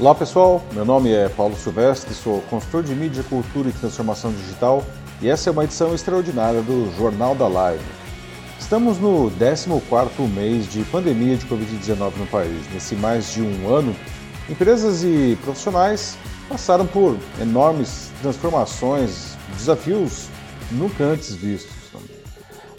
Olá 0.00 0.14
pessoal, 0.14 0.62
meu 0.72 0.82
nome 0.82 1.12
é 1.12 1.28
Paulo 1.28 1.54
Silvestre, 1.54 2.14
sou 2.14 2.40
consultor 2.48 2.82
de 2.82 2.94
mídia, 2.94 3.22
cultura 3.22 3.68
e 3.68 3.72
transformação 3.72 4.32
digital 4.32 4.82
e 5.20 5.28
essa 5.28 5.50
é 5.50 5.52
uma 5.52 5.62
edição 5.62 5.94
extraordinária 5.94 6.62
do 6.62 6.90
Jornal 6.96 7.34
da 7.34 7.46
Live. 7.46 7.84
Estamos 8.58 8.96
no 8.96 9.30
14º 9.32 10.26
mês 10.26 10.72
de 10.72 10.82
pandemia 10.84 11.36
de 11.36 11.44
Covid-19 11.44 12.16
no 12.16 12.26
país. 12.28 12.66
Nesse 12.72 12.96
mais 12.96 13.30
de 13.30 13.42
um 13.42 13.68
ano, 13.68 13.94
empresas 14.48 15.04
e 15.04 15.36
profissionais 15.42 16.16
passaram 16.48 16.86
por 16.86 17.18
enormes 17.38 18.10
transformações, 18.22 19.36
desafios 19.54 20.28
nunca 20.72 21.04
antes 21.04 21.34
vistos. 21.34 21.76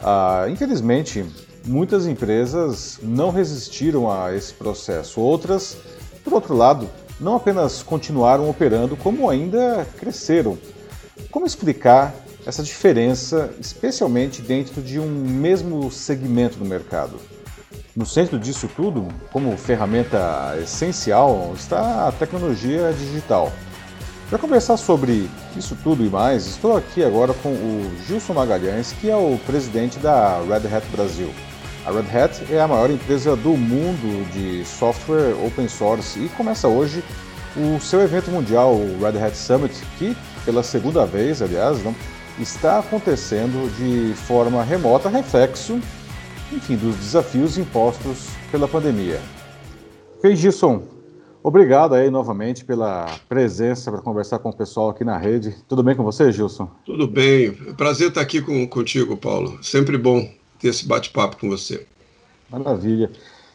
Ah, 0.02 0.48
infelizmente, 0.50 1.24
muitas 1.68 2.08
empresas 2.08 2.98
não 3.04 3.30
resistiram 3.30 4.12
a 4.12 4.36
esse 4.36 4.56
processo. 4.56 5.22
Outras, 5.22 5.78
por 6.24 6.34
outro 6.34 6.56
lado, 6.56 6.90
não 7.22 7.36
apenas 7.36 7.84
continuaram 7.84 8.50
operando, 8.50 8.98
como 8.98 9.30
ainda 9.30 9.88
cresceram. 9.98 10.58
Como 11.30 11.46
explicar 11.46 12.14
essa 12.46 12.64
diferença, 12.64 13.54
especialmente 13.60 14.42
dentro 14.42 14.82
de 14.82 15.00
um 15.00 15.08
mesmo 15.08 15.92
segmento 15.92 16.58
do 16.58 16.66
mercado? 16.66 17.18
No 17.96 18.06
centro 18.06 18.40
disso 18.40 18.68
tudo, 18.76 19.08
como 19.32 19.56
ferramenta 19.56 20.58
essencial, 20.64 21.54
está 21.56 22.08
a 22.08 22.12
tecnologia 22.12 22.92
digital. 22.94 23.52
Para 24.30 24.40
conversar 24.40 24.78
sobre 24.78 25.30
isso 25.56 25.78
tudo 25.84 26.04
e 26.04 26.10
mais, 26.10 26.48
estou 26.48 26.76
aqui 26.76 27.04
agora 27.04 27.34
com 27.34 27.50
o 27.50 27.92
Gilson 28.08 28.34
Magalhães, 28.34 28.94
que 28.94 29.10
é 29.10 29.16
o 29.16 29.38
presidente 29.46 30.00
da 30.00 30.40
Red 30.40 30.74
Hat 30.74 30.88
Brasil. 30.88 31.30
A 31.84 31.90
Red 31.90 32.16
Hat 32.16 32.54
é 32.54 32.62
a 32.62 32.68
maior 32.68 32.92
empresa 32.92 33.36
do 33.36 33.58
mundo 33.58 34.32
de 34.32 34.64
software 34.64 35.34
open 35.44 35.68
source 35.68 36.20
e 36.20 36.30
começa 36.30 36.68
hoje 36.68 37.04
o 37.58 37.80
seu 37.80 38.02
evento 38.02 38.30
mundial, 38.30 38.76
o 38.76 39.00
Red 39.02 39.18
Hat 39.20 39.36
Summit, 39.36 39.74
que 39.98 40.16
pela 40.46 40.62
segunda 40.62 41.08
vez, 41.08 41.42
aliás, 41.42 41.84
não, 41.84 41.96
está 42.40 42.78
acontecendo 42.80 43.68
de 43.76 44.14
forma 44.14 44.64
remota, 44.64 45.10
reflexo, 45.10 45.82
enfim, 46.52 46.76
dos 46.76 46.96
desafios 46.98 47.58
impostos 47.58 48.30
pela 48.52 48.68
pandemia. 48.68 49.20
Ok, 50.18 50.36
Gilson, 50.36 50.84
Obrigado 51.44 51.96
aí 51.96 52.12
novamente 52.12 52.64
pela 52.64 53.08
presença 53.28 53.92
para 53.92 54.00
conversar 54.00 54.38
com 54.38 54.50
o 54.50 54.56
pessoal 54.56 54.92
aqui 54.92 55.04
na 55.04 55.18
rede. 55.18 55.56
Tudo 55.68 55.82
bem 55.82 55.96
com 55.96 56.04
você, 56.04 56.32
Gilson? 56.32 56.70
Tudo 56.86 57.08
bem. 57.08 57.52
Prazer 57.76 58.10
estar 58.10 58.22
aqui 58.22 58.44
com, 58.44 58.68
contigo, 58.68 59.18
Paulo. 59.18 59.58
Sempre 59.64 59.98
bom 59.98 60.24
ter 60.62 60.70
esse 60.70 60.88
bate-papo 60.88 61.38
com 61.38 61.50
você. 61.50 61.86
Maravilha. 62.50 63.10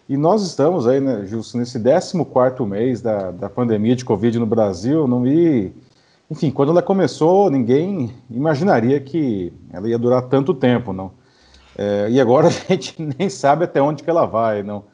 E 0.08 0.16
nós 0.16 0.42
estamos 0.42 0.86
aí, 0.86 1.00
né, 1.00 1.24
Gilson, 1.26 1.58
nesse 1.58 1.80
14 1.80 2.64
mês 2.64 3.00
da, 3.00 3.30
da 3.30 3.48
pandemia 3.48 3.96
de 3.96 4.04
Covid 4.04 4.38
no 4.38 4.46
Brasil. 4.46 5.06
Não 5.06 5.22
vi. 5.22 5.72
Enfim, 6.30 6.50
quando 6.50 6.70
ela 6.70 6.82
começou, 6.82 7.50
ninguém 7.50 8.12
imaginaria 8.30 9.00
que 9.00 9.52
ela 9.72 9.88
ia 9.88 9.98
durar 9.98 10.22
tanto 10.22 10.54
tempo, 10.54 10.92
não. 10.92 11.12
É, 11.76 12.08
e 12.10 12.20
agora 12.20 12.48
a 12.48 12.50
gente 12.50 12.94
nem 13.18 13.28
sabe 13.28 13.64
até 13.64 13.80
onde 13.80 14.02
que 14.02 14.10
ela 14.10 14.26
vai, 14.26 14.62
não. 14.62 14.84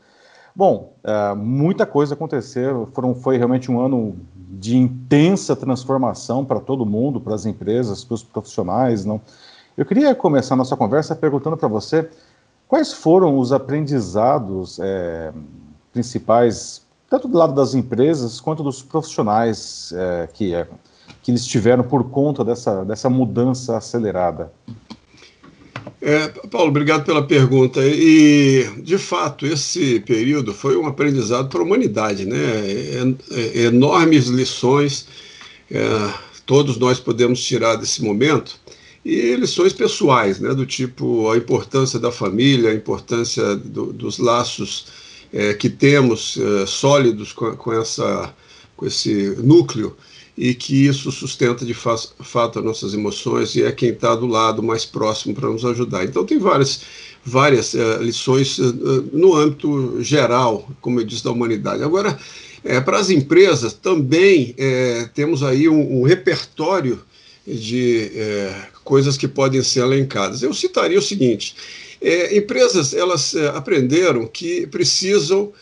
Bom, 0.54 0.94
uh, 1.02 1.34
muita 1.34 1.86
coisa 1.86 2.14
aconteceu. 2.14 2.88
Foram, 2.92 3.14
foi 3.14 3.38
realmente 3.38 3.70
um 3.70 3.80
ano 3.80 4.16
de 4.36 4.76
intensa 4.76 5.56
transformação 5.56 6.44
para 6.44 6.60
todo 6.60 6.84
mundo, 6.84 7.20
para 7.20 7.34
as 7.34 7.46
empresas, 7.46 8.04
para 8.04 8.14
os 8.14 8.22
profissionais. 8.22 9.04
Não? 9.04 9.20
Eu 9.76 9.86
queria 9.86 10.14
começar 10.14 10.54
nossa 10.54 10.76
conversa 10.76 11.16
perguntando 11.16 11.56
para 11.56 11.68
você 11.68 12.08
quais 12.68 12.92
foram 12.92 13.38
os 13.38 13.52
aprendizados 13.52 14.78
é, 14.80 15.32
principais, 15.92 16.82
tanto 17.08 17.26
do 17.26 17.38
lado 17.38 17.54
das 17.54 17.74
empresas 17.74 18.40
quanto 18.40 18.62
dos 18.62 18.82
profissionais 18.82 19.92
é, 19.96 20.28
que, 20.32 20.54
é, 20.54 20.66
que 21.22 21.30
eles 21.30 21.46
tiveram 21.46 21.84
por 21.84 22.04
conta 22.04 22.44
dessa, 22.44 22.84
dessa 22.84 23.08
mudança 23.08 23.76
acelerada. 23.76 24.52
É, 26.00 26.28
Paulo, 26.50 26.68
obrigado 26.68 27.04
pela 27.04 27.24
pergunta. 27.24 27.80
E, 27.82 28.68
de 28.82 28.98
fato, 28.98 29.46
esse 29.46 30.00
período 30.00 30.52
foi 30.52 30.76
um 30.76 30.86
aprendizado 30.86 31.48
para 31.48 31.60
a 31.60 31.62
humanidade, 31.62 32.26
né? 32.26 32.36
É, 32.36 33.14
é, 33.30 33.62
enormes 33.66 34.26
lições, 34.26 35.06
é, 35.70 35.80
todos 36.44 36.76
nós 36.76 36.98
podemos 36.98 37.42
tirar 37.42 37.76
desse 37.76 38.02
momento, 38.02 38.60
e 39.04 39.34
lições 39.34 39.72
pessoais, 39.72 40.38
né? 40.38 40.54
Do 40.54 40.64
tipo 40.64 41.30
a 41.30 41.36
importância 41.36 41.98
da 41.98 42.12
família, 42.12 42.70
a 42.70 42.74
importância 42.74 43.56
do, 43.56 43.92
dos 43.92 44.18
laços 44.18 44.86
é, 45.32 45.54
que 45.54 45.68
temos 45.68 46.36
é, 46.36 46.66
sólidos 46.66 47.32
com, 47.32 47.56
com, 47.56 47.72
essa, 47.72 48.32
com 48.76 48.86
esse 48.86 49.34
núcleo 49.38 49.96
e 50.36 50.54
que 50.54 50.86
isso 50.86 51.10
sustenta 51.12 51.64
de 51.64 51.74
fato 51.74 52.58
as 52.58 52.64
nossas 52.64 52.94
emoções 52.94 53.54
e 53.54 53.62
é 53.62 53.70
quem 53.70 53.90
está 53.90 54.14
do 54.14 54.26
lado 54.26 54.62
mais 54.62 54.84
próximo 54.84 55.34
para 55.34 55.48
nos 55.48 55.64
ajudar. 55.64 56.04
Então, 56.04 56.24
tem 56.24 56.38
várias, 56.38 56.80
várias 57.22 57.74
uh, 57.74 58.00
lições 58.00 58.58
no 59.12 59.36
âmbito 59.36 60.02
geral, 60.02 60.70
como 60.80 61.00
eu 61.00 61.04
disse, 61.04 61.22
da 61.22 61.30
humanidade. 61.30 61.82
Agora, 61.82 62.18
é, 62.64 62.80
para 62.80 62.98
as 62.98 63.10
empresas, 63.10 63.74
também 63.74 64.54
é, 64.56 65.06
temos 65.14 65.42
aí 65.42 65.68
um, 65.68 66.00
um 66.00 66.02
repertório 66.04 66.98
de 67.46 68.10
é, 68.14 68.54
coisas 68.84 69.16
que 69.16 69.28
podem 69.28 69.62
ser 69.62 69.80
elencadas. 69.80 70.42
Eu 70.42 70.54
citaria 70.54 70.98
o 70.98 71.02
seguinte: 71.02 71.54
empresas 72.32 72.94
elas 72.94 73.34
aprenderam 73.54 74.26
que 74.26 74.66
precisam 74.66 75.52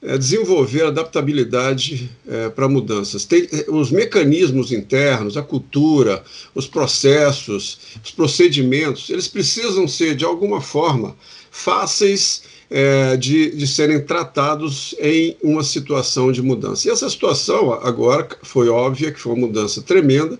é, 0.00 0.16
desenvolver 0.16 0.84
adaptabilidade 0.84 2.08
é, 2.28 2.48
para 2.50 2.68
mudanças. 2.68 3.24
Tem 3.24 3.48
é, 3.50 3.64
os 3.68 3.90
mecanismos 3.90 4.70
internos, 4.70 5.36
a 5.36 5.42
cultura, 5.42 6.22
os 6.54 6.68
processos, 6.68 7.78
os 8.04 8.12
procedimentos, 8.12 9.10
eles 9.10 9.26
precisam 9.26 9.88
ser, 9.88 10.14
de 10.14 10.24
alguma 10.24 10.60
forma, 10.60 11.16
fáceis 11.50 12.44
é, 12.70 13.16
de, 13.16 13.50
de 13.56 13.66
serem 13.66 14.00
tratados 14.00 14.94
em 15.00 15.36
uma 15.42 15.64
situação 15.64 16.30
de 16.30 16.42
mudança. 16.42 16.86
E 16.86 16.92
essa 16.92 17.10
situação, 17.10 17.72
agora, 17.72 18.28
foi 18.42 18.68
óbvia 18.68 19.10
que 19.10 19.18
foi 19.18 19.32
uma 19.32 19.48
mudança 19.48 19.82
tremenda 19.82 20.38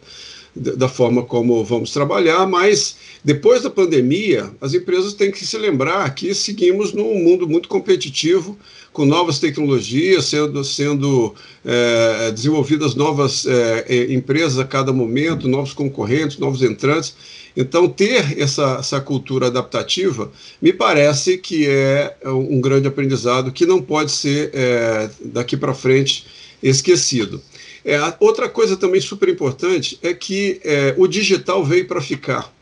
da 0.58 0.88
forma 0.88 1.22
como 1.22 1.64
vamos 1.64 1.92
trabalhar, 1.92 2.46
mas 2.46 2.96
depois 3.24 3.62
da 3.62 3.70
pandemia, 3.70 4.50
as 4.60 4.74
empresas 4.74 5.14
têm 5.14 5.30
que 5.30 5.44
se 5.44 5.56
lembrar 5.56 6.14
que 6.14 6.34
seguimos 6.34 6.92
num 6.92 7.14
mundo 7.22 7.48
muito 7.48 7.68
competitivo, 7.68 8.58
com 8.92 9.04
novas 9.04 9.38
tecnologias 9.38 10.24
sendo, 10.24 10.64
sendo 10.64 11.34
é, 11.64 12.32
desenvolvidas 12.32 12.94
novas 12.94 13.46
é, 13.46 14.12
empresas 14.12 14.58
a 14.58 14.64
cada 14.64 14.92
momento, 14.92 15.46
novos 15.46 15.72
concorrentes, 15.72 16.38
novos 16.38 16.62
entrantes. 16.62 17.14
Então, 17.56 17.88
ter 17.88 18.40
essa, 18.40 18.78
essa 18.80 19.00
cultura 19.00 19.46
adaptativa 19.46 20.30
me 20.60 20.72
parece 20.72 21.38
que 21.38 21.66
é 21.68 22.16
um 22.24 22.60
grande 22.60 22.88
aprendizado 22.88 23.52
que 23.52 23.66
não 23.66 23.80
pode 23.80 24.10
ser 24.10 24.50
é, 24.52 25.10
daqui 25.24 25.56
para 25.56 25.74
frente 25.74 26.26
esquecido. 26.62 27.40
É, 27.88 27.98
outra 28.20 28.50
coisa 28.50 28.76
também 28.76 29.00
super 29.00 29.30
importante 29.30 29.98
é 30.02 30.12
que 30.12 30.60
é, 30.62 30.94
o 30.98 31.08
digital 31.08 31.64
veio 31.64 31.88
para 31.88 32.02
ficar. 32.02 32.52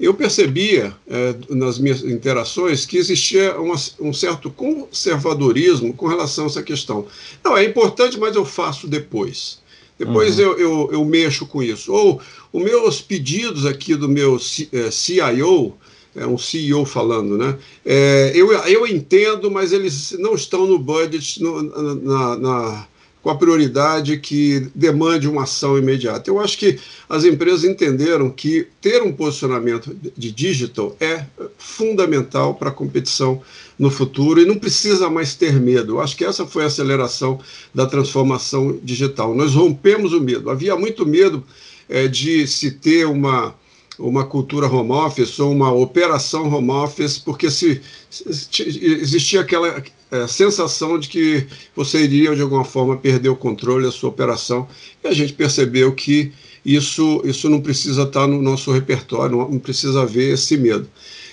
Eu 0.00 0.12
percebia 0.14 0.92
é, 1.06 1.32
nas 1.48 1.78
minhas 1.78 2.02
interações 2.02 2.84
que 2.84 2.96
existia 2.96 3.56
uma, 3.56 3.76
um 4.00 4.12
certo 4.12 4.50
conservadorismo 4.50 5.94
com 5.94 6.08
relação 6.08 6.42
a 6.42 6.46
essa 6.48 6.60
questão. 6.60 7.06
Não, 7.44 7.56
é 7.56 7.62
importante, 7.62 8.18
mas 8.18 8.34
eu 8.34 8.44
faço 8.44 8.88
depois. 8.88 9.60
Depois 9.96 10.40
uhum. 10.40 10.44
eu, 10.44 10.58
eu, 10.58 10.88
eu, 10.94 11.04
mexo 11.04 11.46
com 11.46 11.62
isso. 11.62 11.92
Ou 11.92 12.20
os 12.52 12.64
meus 12.64 13.00
pedidos 13.00 13.66
aqui 13.66 13.94
do 13.94 14.08
meu 14.08 14.40
CIO, 14.40 15.74
é, 16.16 16.22
é 16.22 16.26
um 16.26 16.36
CEO 16.36 16.84
falando, 16.84 17.38
né? 17.38 17.56
É, 17.86 18.32
eu, 18.34 18.52
eu 18.52 18.84
entendo, 18.88 19.52
mas 19.52 19.72
eles 19.72 20.16
não 20.18 20.34
estão 20.34 20.66
no 20.66 20.80
budget, 20.80 21.40
no, 21.40 21.62
na, 21.62 22.36
na 22.36 22.88
com 23.24 23.30
a 23.30 23.34
prioridade 23.34 24.18
que 24.18 24.68
demande 24.74 25.26
uma 25.26 25.44
ação 25.44 25.78
imediata. 25.78 26.28
Eu 26.28 26.38
acho 26.38 26.58
que 26.58 26.78
as 27.08 27.24
empresas 27.24 27.64
entenderam 27.64 28.28
que 28.28 28.68
ter 28.82 29.02
um 29.02 29.10
posicionamento 29.10 29.96
de 30.14 30.30
digital 30.30 30.94
é 31.00 31.24
fundamental 31.56 32.54
para 32.54 32.68
a 32.68 32.72
competição 32.72 33.40
no 33.78 33.90
futuro 33.90 34.42
e 34.42 34.44
não 34.44 34.56
precisa 34.56 35.08
mais 35.08 35.34
ter 35.34 35.58
medo. 35.58 35.94
Eu 35.94 36.00
acho 36.02 36.14
que 36.14 36.24
essa 36.24 36.44
foi 36.44 36.64
a 36.64 36.66
aceleração 36.66 37.40
da 37.74 37.86
transformação 37.86 38.78
digital. 38.82 39.34
Nós 39.34 39.54
rompemos 39.54 40.12
o 40.12 40.20
medo. 40.20 40.50
Havia 40.50 40.76
muito 40.76 41.06
medo 41.06 41.42
é, 41.88 42.06
de 42.06 42.46
se 42.46 42.72
ter 42.72 43.06
uma 43.06 43.54
uma 43.98 44.24
cultura 44.24 44.66
home 44.66 44.92
office 44.92 45.38
ou 45.38 45.52
uma 45.52 45.72
operação 45.72 46.52
home 46.52 46.70
office, 46.70 47.18
porque 47.18 47.50
se, 47.50 47.80
se 48.10 48.48
existia 48.58 49.40
aquela 49.40 49.82
é, 50.10 50.26
sensação 50.26 50.98
de 50.98 51.08
que 51.08 51.46
você 51.74 52.02
iria 52.02 52.34
de 52.34 52.42
alguma 52.42 52.64
forma 52.64 52.96
perder 52.96 53.28
o 53.28 53.36
controle 53.36 53.84
da 53.84 53.92
sua 53.92 54.10
operação, 54.10 54.68
e 55.02 55.08
a 55.08 55.12
gente 55.12 55.32
percebeu 55.32 55.92
que 55.92 56.32
isso, 56.64 57.20
isso 57.24 57.48
não 57.48 57.60
precisa 57.60 58.02
estar 58.02 58.26
no 58.26 58.40
nosso 58.40 58.72
repertório, 58.72 59.36
não, 59.36 59.58
precisa 59.58 60.02
haver 60.02 60.34
esse 60.34 60.56
medo. 60.56 60.88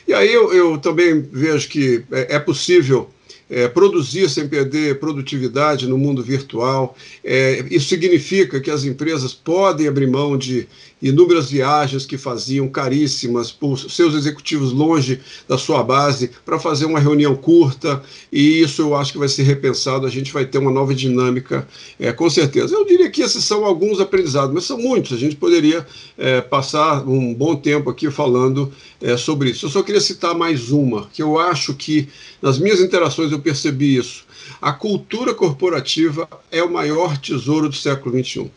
E 0.08 0.14
aí 0.14 0.34
eu, 0.34 0.52
eu 0.52 0.78
também 0.78 1.22
vejo 1.22 1.70
que 1.70 2.04
é, 2.12 2.36
é 2.36 2.40
possível 2.40 3.10
é, 3.52 3.68
produzir 3.68 4.30
sem 4.30 4.48
perder 4.48 4.98
produtividade 5.00 5.86
no 5.86 5.98
mundo 5.98 6.24
virtual. 6.24 6.96
É, 7.24 7.66
isso 7.70 7.90
significa 7.90 8.62
que 8.62 8.72
as 8.72 8.86
empresas 8.86 9.34
podem 9.34 9.88
abrir 9.88 10.08
mão 10.08 10.38
de 10.38 10.68
inúmeras 11.02 11.50
viagens 11.50 12.06
que 12.06 12.18
faziam 12.18 12.68
caríssimas 12.68 13.52
por 13.52 13.78
seus 13.78 14.14
executivos 14.14 14.72
longe 14.72 15.20
da 15.48 15.58
sua 15.58 15.84
base 15.84 16.32
para 16.46 16.60
fazer 16.60 16.86
uma 16.86 17.00
reunião 17.00 17.36
curta, 17.36 18.02
e 18.32 18.62
isso 18.62 18.82
eu 18.82 18.96
acho 18.96 19.12
que 19.12 19.18
vai 19.18 19.28
ser 19.28 19.44
repensado. 19.44 20.06
A 20.06 20.10
gente 20.10 20.32
vai 20.32 20.46
ter 20.46 20.58
uma 20.58 20.72
nova 20.72 20.94
dinâmica, 20.94 21.68
é, 22.00 22.12
com 22.12 22.30
certeza. 22.30 22.76
Eu 22.76 22.86
diria 22.86 23.10
que 23.10 23.22
esses 23.22 23.44
são 23.44 23.66
alguns 23.66 24.00
aprendizados, 24.00 24.54
mas 24.54 24.66
são 24.66 24.78
muitos. 24.78 25.14
A 25.14 25.18
gente 25.18 25.36
poderia 25.36 25.86
é, 26.18 26.42
passar 26.42 27.08
um 27.08 27.34
bom 27.34 27.56
tempo 27.56 27.90
aqui 27.90 28.10
falando 28.12 28.72
é, 29.02 29.18
sobre 29.18 29.50
isso. 29.50 29.66
Eu 29.66 29.70
só 29.70 29.82
queria 29.82 30.02
citar 30.02 30.36
mais 30.36 30.72
uma, 30.72 31.08
que 31.12 31.22
eu 31.22 31.40
acho 31.40 31.74
que 31.74 32.08
nas 32.42 32.60
minhas 32.60 32.80
interações 32.80 33.32
eu 33.32 33.40
percebi 33.40 33.98
isso. 33.98 34.26
A 34.62 34.72
cultura 34.72 35.34
corporativa 35.34 36.28
é 36.52 36.62
o 36.62 36.72
maior 36.72 37.18
tesouro 37.18 37.70
do 37.70 37.76
século 37.76 38.24
XXI 38.24 38.52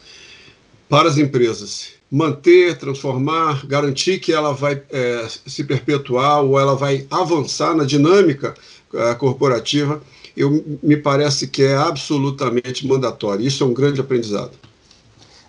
para 0.88 1.08
as 1.08 1.18
empresas. 1.18 1.94
Manter, 2.10 2.78
transformar, 2.78 3.66
garantir 3.66 4.20
que 4.20 4.32
ela 4.32 4.52
vai 4.52 4.80
é, 4.90 5.26
se 5.46 5.64
perpetuar 5.64 6.42
ou 6.42 6.60
ela 6.60 6.76
vai 6.76 7.06
avançar 7.10 7.74
na 7.74 7.84
dinâmica 7.84 8.54
é, 8.92 9.14
corporativa, 9.14 10.00
eu, 10.36 10.78
me 10.82 10.96
parece 10.96 11.48
que 11.48 11.62
é 11.62 11.76
absolutamente 11.76 12.86
mandatório. 12.86 13.44
Isso 13.44 13.64
é 13.64 13.66
um 13.66 13.74
grande 13.74 14.00
aprendizado. 14.00 14.52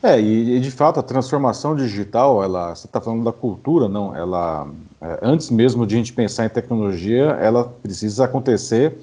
É, 0.01 0.21
e, 0.21 0.59
de 0.59 0.69
fato 0.69 0.99
a 0.99 1.03
transformação 1.03 1.75
digital, 1.75 2.43
ela, 2.43 2.75
você 2.75 2.85
está 2.85 3.01
falando 3.01 3.23
da 3.23 3.31
cultura, 3.31 3.89
não? 3.89 4.15
Ela, 4.15 4.67
é, 5.01 5.19
antes 5.21 5.49
mesmo 5.49 5.85
de 5.87 5.95
a 5.95 5.97
gente 5.97 6.13
pensar 6.13 6.45
em 6.45 6.49
tecnologia, 6.49 7.37
ela 7.41 7.63
precisa 7.63 8.25
acontecer 8.25 8.95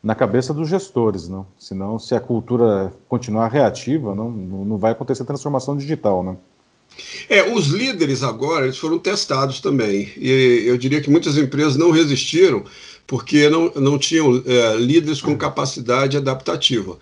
na 0.00 0.14
cabeça 0.14 0.54
dos 0.54 0.68
gestores, 0.68 1.28
não? 1.28 1.44
Senão, 1.58 1.98
se 1.98 2.14
a 2.14 2.20
cultura 2.20 2.92
continuar 3.08 3.48
reativa, 3.48 4.14
não, 4.14 4.30
não 4.30 4.78
vai 4.78 4.92
acontecer 4.92 5.24
transformação 5.24 5.76
digital, 5.76 6.22
não? 6.22 6.38
É, 7.28 7.52
os 7.52 7.68
líderes 7.68 8.22
agora 8.22 8.64
eles 8.66 8.78
foram 8.78 8.98
testados 8.98 9.60
também. 9.60 10.12
E 10.16 10.64
eu 10.66 10.76
diria 10.76 11.00
que 11.00 11.10
muitas 11.10 11.36
empresas 11.36 11.76
não 11.76 11.90
resistiram 11.90 12.64
porque 13.06 13.48
não, 13.48 13.72
não 13.74 13.98
tinham 13.98 14.42
é, 14.46 14.76
líderes 14.76 15.20
com 15.20 15.36
capacidade 15.36 16.16
adaptativa. 16.16 16.98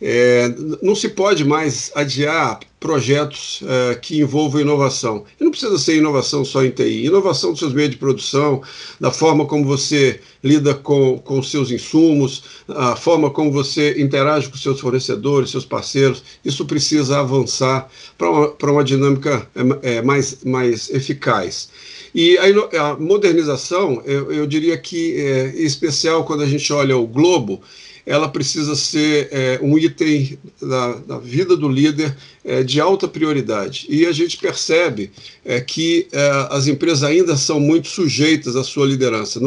É, 0.00 0.48
não 0.80 0.94
se 0.94 1.08
pode 1.08 1.44
mais 1.44 1.90
adiar 1.94 2.60
projetos 2.78 3.60
é, 3.66 3.94
que 3.96 4.20
envolvam 4.20 4.60
inovação. 4.60 5.24
E 5.40 5.44
não 5.44 5.50
precisa 5.50 5.76
ser 5.78 5.96
inovação 5.96 6.44
só 6.44 6.64
em 6.64 6.70
TI, 6.70 7.06
inovação 7.06 7.50
dos 7.50 7.58
seus 7.58 7.72
meios 7.72 7.90
de 7.90 7.96
produção, 7.96 8.62
da 9.00 9.10
forma 9.10 9.46
como 9.46 9.64
você 9.64 10.20
lida 10.42 10.74
com, 10.74 11.18
com 11.18 11.42
seus 11.42 11.70
insumos, 11.70 12.44
a 12.68 12.94
forma 12.94 13.30
como 13.30 13.50
você 13.50 14.00
interage 14.00 14.48
com 14.48 14.56
seus 14.56 14.78
fornecedores, 14.80 15.50
seus 15.50 15.64
parceiros. 15.64 16.22
Isso 16.44 16.64
precisa 16.64 17.18
avançar 17.18 17.90
para 18.16 18.30
uma, 18.30 18.54
uma 18.62 18.84
dinâmica 18.84 19.48
é, 19.82 19.96
é, 19.96 20.02
mais, 20.02 20.44
mais 20.44 20.88
eficaz. 20.90 21.70
E 22.14 22.38
a, 22.38 22.90
a 22.90 22.96
modernização, 22.96 24.02
eu, 24.04 24.32
eu, 24.32 24.46
diria 24.46 24.78
que, 24.78 25.16
é, 25.20 25.48
especial 25.56 26.24
quando 26.24 26.42
a 26.42 26.46
gente 26.46 26.72
olha 26.72 26.96
o 26.96 27.06
globo, 27.06 27.60
ela 28.08 28.26
precisa 28.26 28.74
ser 28.74 29.28
é, 29.30 29.60
um 29.62 29.76
item 29.76 30.38
da, 30.60 30.94
da, 30.94 31.18
vida 31.18 31.54
do 31.54 31.68
líder 31.68 32.16
é, 32.42 32.62
de 32.62 32.80
alta 32.80 33.06
prioridade. 33.06 33.86
E 33.90 34.06
a 34.06 34.12
gente 34.12 34.38
percebe 34.38 35.10
é, 35.44 35.60
que 35.60 36.08
é, 36.10 36.46
as 36.50 36.66
empresas 36.66 37.04
ainda 37.04 37.36
são 37.36 37.60
muito 37.60 37.88
sujeitas 37.88 38.56
à 38.56 38.64
sua 38.64 38.86
liderança. 38.86 39.38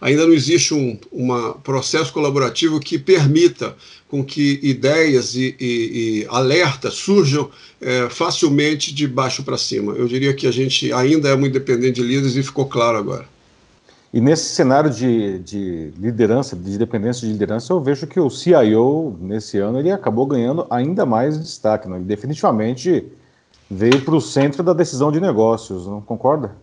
Ainda 0.00 0.26
não 0.26 0.32
existe 0.32 0.72
um 0.72 0.98
uma 1.12 1.52
processo 1.58 2.10
colaborativo 2.10 2.80
que 2.80 2.98
permita 2.98 3.76
com 4.08 4.24
que 4.24 4.60
ideias 4.62 5.34
e, 5.34 5.54
e, 5.60 5.66
e 6.22 6.26
alertas 6.30 6.94
surjam 6.94 7.50
é, 7.80 8.08
facilmente 8.08 8.94
de 8.94 9.06
baixo 9.06 9.42
para 9.42 9.58
cima. 9.58 9.92
Eu 9.92 10.08
diria 10.08 10.32
que 10.32 10.46
a 10.46 10.50
gente 10.50 10.90
ainda 10.90 11.28
é 11.28 11.36
muito 11.36 11.52
dependente 11.52 12.00
de 12.00 12.06
líderes 12.06 12.34
e 12.34 12.42
ficou 12.42 12.64
claro 12.64 12.96
agora. 12.96 13.35
E 14.12 14.20
nesse 14.20 14.54
cenário 14.54 14.90
de, 14.90 15.38
de 15.40 15.92
liderança, 15.98 16.56
de 16.56 16.78
dependência 16.78 17.26
de 17.26 17.32
liderança, 17.32 17.72
eu 17.72 17.80
vejo 17.80 18.06
que 18.06 18.18
o 18.18 18.30
CIO, 18.30 19.16
nesse 19.20 19.58
ano, 19.58 19.78
ele 19.78 19.90
acabou 19.90 20.26
ganhando 20.26 20.66
ainda 20.70 21.04
mais 21.04 21.38
destaque. 21.38 21.88
Né? 21.88 21.96
Ele 21.96 22.04
definitivamente 22.04 23.04
veio 23.70 24.00
para 24.02 24.14
o 24.14 24.20
centro 24.20 24.62
da 24.62 24.72
decisão 24.72 25.10
de 25.10 25.20
negócios, 25.20 25.86
não 25.86 26.00
concorda? 26.00 26.56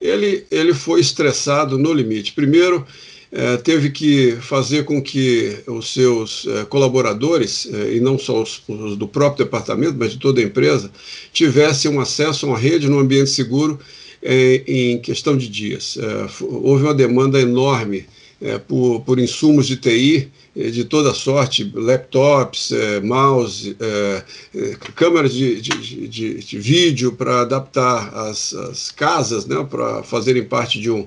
Ele, 0.00 0.46
ele 0.50 0.74
foi 0.74 1.00
estressado 1.00 1.78
no 1.78 1.92
limite. 1.92 2.32
Primeiro, 2.32 2.84
é, 3.32 3.56
teve 3.58 3.90
que 3.90 4.32
fazer 4.40 4.84
com 4.84 5.00
que 5.00 5.58
os 5.66 5.92
seus 5.92 6.46
é, 6.48 6.64
colaboradores, 6.64 7.68
é, 7.72 7.94
e 7.94 8.00
não 8.00 8.18
só 8.18 8.42
os, 8.42 8.62
os, 8.66 8.96
do 8.96 9.06
próprio 9.06 9.44
departamento, 9.44 9.94
mas 9.96 10.12
de 10.12 10.18
toda 10.18 10.40
a 10.40 10.44
empresa, 10.44 10.90
tivessem 11.32 11.90
um 11.90 12.00
acesso 12.00 12.44
a 12.44 12.48
uma 12.48 12.58
rede 12.58 12.88
num 12.88 12.98
ambiente 12.98 13.30
seguro 13.30 13.78
é, 14.22 14.62
em 14.66 14.98
questão 14.98 15.36
de 15.36 15.48
dias. 15.48 15.98
É, 15.98 16.44
houve 16.44 16.84
uma 16.84 16.94
demanda 16.94 17.40
enorme 17.40 18.06
é, 18.40 18.58
por, 18.58 19.00
por 19.00 19.18
insumos 19.18 19.66
de 19.66 19.76
TI 19.76 20.30
de 20.54 20.84
toda 20.84 21.14
sorte, 21.14 21.70
laptops, 21.72 22.72
mouse, 23.04 23.76
câmeras 24.96 25.32
de, 25.32 25.60
de, 25.60 26.08
de, 26.08 26.34
de 26.34 26.58
vídeo 26.58 27.12
para 27.12 27.42
adaptar 27.42 28.12
as, 28.12 28.52
as 28.52 28.90
casas, 28.90 29.46
né, 29.46 29.64
para 29.70 30.02
fazerem 30.02 30.44
parte 30.44 30.80
de 30.80 30.90
um, 30.90 31.06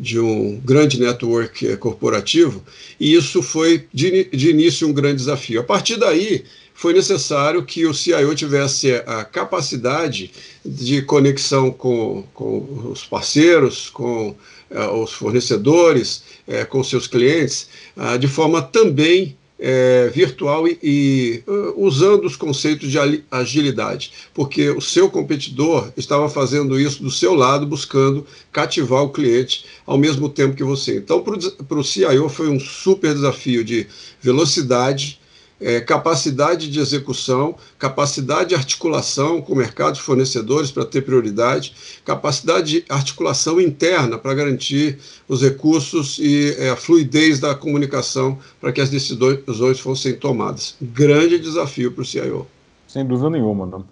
de 0.00 0.18
um 0.18 0.58
grande 0.64 0.98
network 0.98 1.76
corporativo, 1.76 2.64
e 2.98 3.14
isso 3.14 3.42
foi 3.42 3.86
de, 3.92 4.24
de 4.32 4.50
início 4.50 4.88
um 4.88 4.92
grande 4.92 5.16
desafio. 5.16 5.60
A 5.60 5.64
partir 5.64 5.96
daí, 5.96 6.42
foi 6.82 6.92
necessário 6.92 7.64
que 7.64 7.86
o 7.86 7.94
CIO 7.94 8.34
tivesse 8.34 8.92
a 9.06 9.22
capacidade 9.22 10.32
de 10.64 11.00
conexão 11.00 11.70
com, 11.70 12.24
com 12.34 12.90
os 12.90 13.04
parceiros, 13.04 13.88
com 13.88 14.34
eh, 14.68 14.88
os 14.88 15.12
fornecedores, 15.12 16.24
eh, 16.44 16.64
com 16.64 16.82
seus 16.82 17.06
clientes, 17.06 17.68
ah, 17.96 18.16
de 18.16 18.26
forma 18.26 18.60
também 18.60 19.36
eh, 19.60 20.10
virtual 20.12 20.66
e, 20.66 20.76
e 20.82 21.42
uh, 21.46 21.74
usando 21.76 22.24
os 22.24 22.34
conceitos 22.34 22.90
de 22.90 22.98
agilidade, 23.30 24.10
porque 24.34 24.68
o 24.70 24.80
seu 24.80 25.08
competidor 25.08 25.92
estava 25.96 26.28
fazendo 26.28 26.80
isso 26.80 27.00
do 27.00 27.12
seu 27.12 27.32
lado, 27.32 27.64
buscando 27.64 28.26
cativar 28.50 29.04
o 29.04 29.10
cliente 29.10 29.66
ao 29.86 29.96
mesmo 29.96 30.28
tempo 30.28 30.56
que 30.56 30.64
você. 30.64 30.96
Então, 30.96 31.22
para 31.22 31.78
o 31.78 31.84
CIO 31.84 32.28
foi 32.28 32.48
um 32.48 32.58
super 32.58 33.14
desafio 33.14 33.62
de 33.62 33.86
velocidade, 34.20 35.21
é, 35.62 35.80
capacidade 35.80 36.70
de 36.70 36.80
execução, 36.80 37.54
capacidade 37.78 38.50
de 38.50 38.54
articulação 38.54 39.40
com 39.40 39.54
mercados 39.54 40.00
fornecedores 40.00 40.70
para 40.70 40.84
ter 40.84 41.02
prioridade, 41.02 42.00
capacidade 42.04 42.80
de 42.80 42.84
articulação 42.88 43.60
interna 43.60 44.18
para 44.18 44.34
garantir 44.34 44.98
os 45.28 45.42
recursos 45.42 46.18
e 46.18 46.54
é, 46.58 46.70
a 46.70 46.76
fluidez 46.76 47.40
da 47.40 47.54
comunicação 47.54 48.38
para 48.60 48.72
que 48.72 48.80
as 48.80 48.90
decisões 48.90 49.80
fossem 49.80 50.14
tomadas. 50.14 50.74
Grande 50.80 51.38
desafio 51.38 51.92
para 51.92 52.02
o 52.02 52.04
CIO. 52.04 52.46
Sem 52.86 53.06
dúvida 53.06 53.30
nenhuma. 53.30 53.64
Não? 53.64 53.84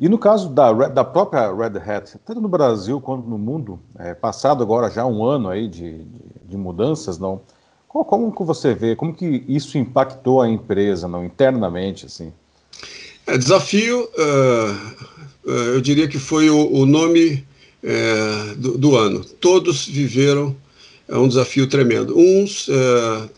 E 0.00 0.08
no 0.08 0.18
caso 0.18 0.48
da, 0.48 0.72
da 0.88 1.04
própria 1.04 1.54
Red 1.54 1.78
Hat, 1.78 2.18
tanto 2.24 2.40
no 2.40 2.48
Brasil 2.48 3.00
quanto 3.00 3.28
no 3.28 3.38
mundo, 3.38 3.78
é, 3.96 4.12
passado 4.12 4.62
agora 4.62 4.90
já 4.90 5.06
um 5.06 5.24
ano 5.24 5.48
aí 5.48 5.68
de, 5.68 6.04
de, 6.04 6.20
de 6.48 6.56
mudanças, 6.56 7.18
não? 7.18 7.40
Como 7.92 8.34
que 8.34 8.42
você 8.42 8.74
vê, 8.74 8.96
como 8.96 9.12
que 9.12 9.44
isso 9.46 9.76
impactou 9.76 10.40
a 10.40 10.48
empresa, 10.48 11.06
não 11.06 11.24
internamente, 11.24 12.06
assim? 12.06 12.32
É, 13.26 13.36
desafio, 13.36 14.08
uh, 14.16 15.50
uh, 15.50 15.50
eu 15.74 15.80
diria 15.80 16.08
que 16.08 16.18
foi 16.18 16.48
o, 16.48 16.72
o 16.72 16.86
nome 16.86 17.44
uh, 17.84 18.56
do, 18.56 18.78
do, 18.78 18.96
ano. 18.96 19.22
Todos 19.22 19.86
viveram 19.86 20.56
um 21.08 21.28
desafio 21.28 21.66
tremendo. 21.66 22.16
Uns, 22.16 22.68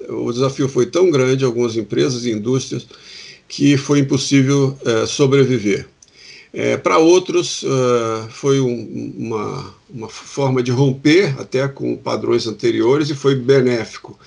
o 0.09 0.31
desafio 0.31 0.69
foi 0.69 0.87
tão 0.87 1.11
grande, 1.11 1.45
algumas 1.45 1.77
empresas 1.77 2.25
e 2.25 2.31
indústrias, 2.31 2.87
que 3.49 3.77
foi 3.77 3.99
impossível 3.99 4.79
sobreviver. 5.09 5.89
Para 6.83 6.99
outros, 6.99 7.65
foi 8.31 8.61
um, 8.61 9.13
uma, 9.19 9.75
uma 9.91 10.09
forma 10.09 10.63
de 10.63 10.71
romper 10.71 11.35
até 11.41 11.67
com 11.67 11.97
padrões 11.97 12.47
anteriores 12.47 13.11
e 13.11 13.15
foi 13.15 13.35
benéfico. 13.35 14.19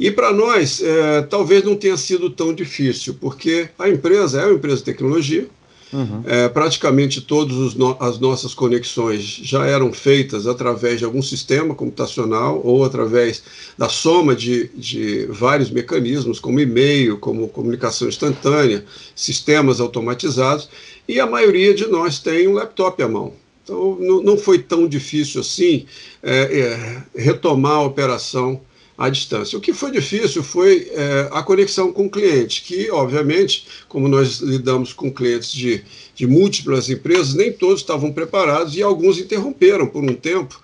E 0.00 0.10
para 0.10 0.32
nós, 0.32 0.82
é, 0.82 1.20
talvez 1.20 1.62
não 1.62 1.76
tenha 1.76 1.94
sido 1.94 2.30
tão 2.30 2.54
difícil, 2.54 3.14
porque 3.20 3.68
a 3.78 3.86
empresa 3.86 4.40
é 4.40 4.46
uma 4.46 4.54
empresa 4.54 4.78
de 4.78 4.84
tecnologia, 4.84 5.46
Uhum. 5.92 6.22
É, 6.24 6.48
praticamente 6.48 7.20
todas 7.20 7.74
no, 7.74 7.96
as 7.98 8.18
nossas 8.18 8.54
conexões 8.54 9.22
já 9.22 9.66
eram 9.66 9.92
feitas 9.92 10.46
através 10.46 11.00
de 11.00 11.04
algum 11.04 11.20
sistema 11.20 11.74
computacional 11.74 12.60
ou 12.64 12.84
através 12.84 13.42
da 13.76 13.88
soma 13.88 14.36
de, 14.36 14.70
de 14.74 15.26
vários 15.26 15.68
mecanismos, 15.70 16.38
como 16.38 16.60
e-mail, 16.60 17.18
como 17.18 17.48
comunicação 17.48 18.08
instantânea, 18.08 18.84
sistemas 19.16 19.80
automatizados, 19.80 20.68
e 21.08 21.18
a 21.18 21.26
maioria 21.26 21.74
de 21.74 21.86
nós 21.86 22.20
tem 22.20 22.46
um 22.46 22.52
laptop 22.52 23.02
à 23.02 23.08
mão. 23.08 23.32
Então, 23.64 23.98
não, 24.00 24.36
foi 24.36 24.58
tão 24.58 24.88
difícil 24.88 25.40
assim 25.40 25.86
é, 26.22 26.58
é, 26.58 27.02
retomar 27.20 27.74
a 27.74 27.82
operação 27.82 28.60
à 29.00 29.08
distância. 29.08 29.56
O 29.56 29.62
que 29.62 29.72
foi 29.72 29.90
difícil 29.90 30.42
foi 30.42 30.90
é, 30.92 31.30
a 31.32 31.42
conexão 31.42 31.90
com 31.90 32.04
o 32.04 32.10
cliente, 32.10 32.60
que, 32.60 32.90
obviamente, 32.90 33.66
como 33.88 34.06
nós 34.06 34.40
lidamos 34.40 34.92
com 34.92 35.10
clientes 35.10 35.50
de, 35.50 35.82
de 36.14 36.26
múltiplas 36.26 36.90
empresas, 36.90 37.32
nem 37.32 37.50
todos 37.50 37.80
estavam 37.80 38.12
preparados 38.12 38.76
e 38.76 38.82
alguns 38.82 39.16
interromperam 39.16 39.86
por 39.86 40.04
um 40.04 40.14
tempo 40.14 40.60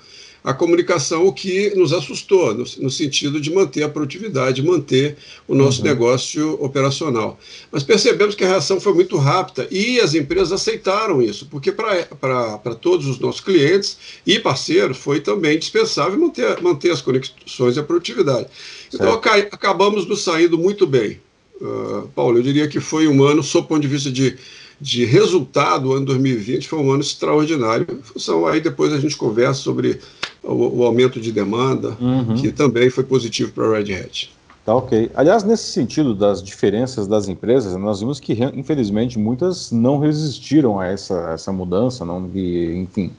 a 0.46 0.54
comunicação, 0.54 1.26
o 1.26 1.32
que 1.32 1.74
nos 1.74 1.92
assustou, 1.92 2.54
no, 2.54 2.64
no, 2.78 2.88
sentido 2.88 3.40
de 3.40 3.52
manter 3.52 3.82
a 3.82 3.88
produtividade, 3.88 4.62
manter 4.62 5.16
o 5.48 5.56
nosso 5.56 5.80
uhum. 5.80 5.88
negócio 5.88 6.52
operacional. 6.62 7.36
Mas 7.72 7.82
percebemos 7.82 8.36
que 8.36 8.44
a 8.44 8.46
reação 8.46 8.80
foi 8.80 8.94
muito 8.94 9.16
rápida 9.16 9.66
e 9.72 9.98
as 9.98 10.14
empresas 10.14 10.52
aceitaram 10.52 11.20
isso, 11.20 11.48
porque 11.50 11.72
para 11.72 12.74
todos 12.80 13.08
os 13.08 13.18
nossos 13.18 13.40
clientes 13.40 13.98
e 14.24 14.38
parceiros 14.38 14.98
foi 14.98 15.18
também 15.18 15.58
dispensável 15.58 16.16
manter, 16.16 16.62
manter 16.62 16.92
as 16.92 17.02
conexões 17.02 17.76
e 17.76 17.80
a 17.80 17.82
produtividade. 17.82 18.46
Então 18.94 19.12
acabamos 19.14 20.06
nos 20.06 20.22
saindo 20.22 20.56
muito 20.56 20.86
bem. 20.86 21.20
Uh, 21.60 22.06
Paulo, 22.14 22.38
eu 22.38 22.42
diria 22.42 22.68
que 22.68 22.78
foi 22.78 23.08
um 23.08 23.24
ano, 23.24 23.42
sob 23.42 23.64
o 23.64 23.68
ponto 23.68 23.80
de 23.82 23.88
vista 23.88 24.12
de 24.12 24.36
de 24.80 25.04
resultado, 25.04 25.88
o 25.88 25.92
ano 25.92 26.06
2020 26.06 26.68
foi 26.68 26.78
um 26.78 26.90
ano 26.90 27.00
extraordinário. 27.00 27.86
Em 27.90 28.02
função, 28.02 28.46
aí 28.46 28.60
depois 28.60 28.92
a 28.92 29.00
gente 29.00 29.16
conversa 29.16 29.60
sobre 29.60 30.00
o, 30.42 30.80
o 30.80 30.84
aumento 30.84 31.20
de 31.20 31.32
demanda, 31.32 31.96
uhum. 32.00 32.34
que 32.34 32.52
também 32.52 32.90
foi 32.90 33.04
positivo 33.04 33.52
para 33.52 33.66
a 33.66 33.78
Red 33.78 33.94
Hat. 33.94 34.30
Tá 34.64 34.74
ok. 34.74 35.10
Aliás, 35.14 35.44
nesse 35.44 35.70
sentido 35.70 36.14
das 36.14 36.42
diferenças 36.42 37.06
das 37.06 37.28
empresas, 37.28 37.74
nós 37.76 38.00
vimos 38.00 38.18
que, 38.18 38.36
infelizmente, 38.54 39.18
muitas 39.18 39.70
não 39.70 39.98
resistiram 39.98 40.80
a 40.80 40.86
essa, 40.86 41.30
essa 41.32 41.52
mudança, 41.52 42.04
não, 42.04 42.28
e, 42.34 42.74
enfim, 42.74 43.12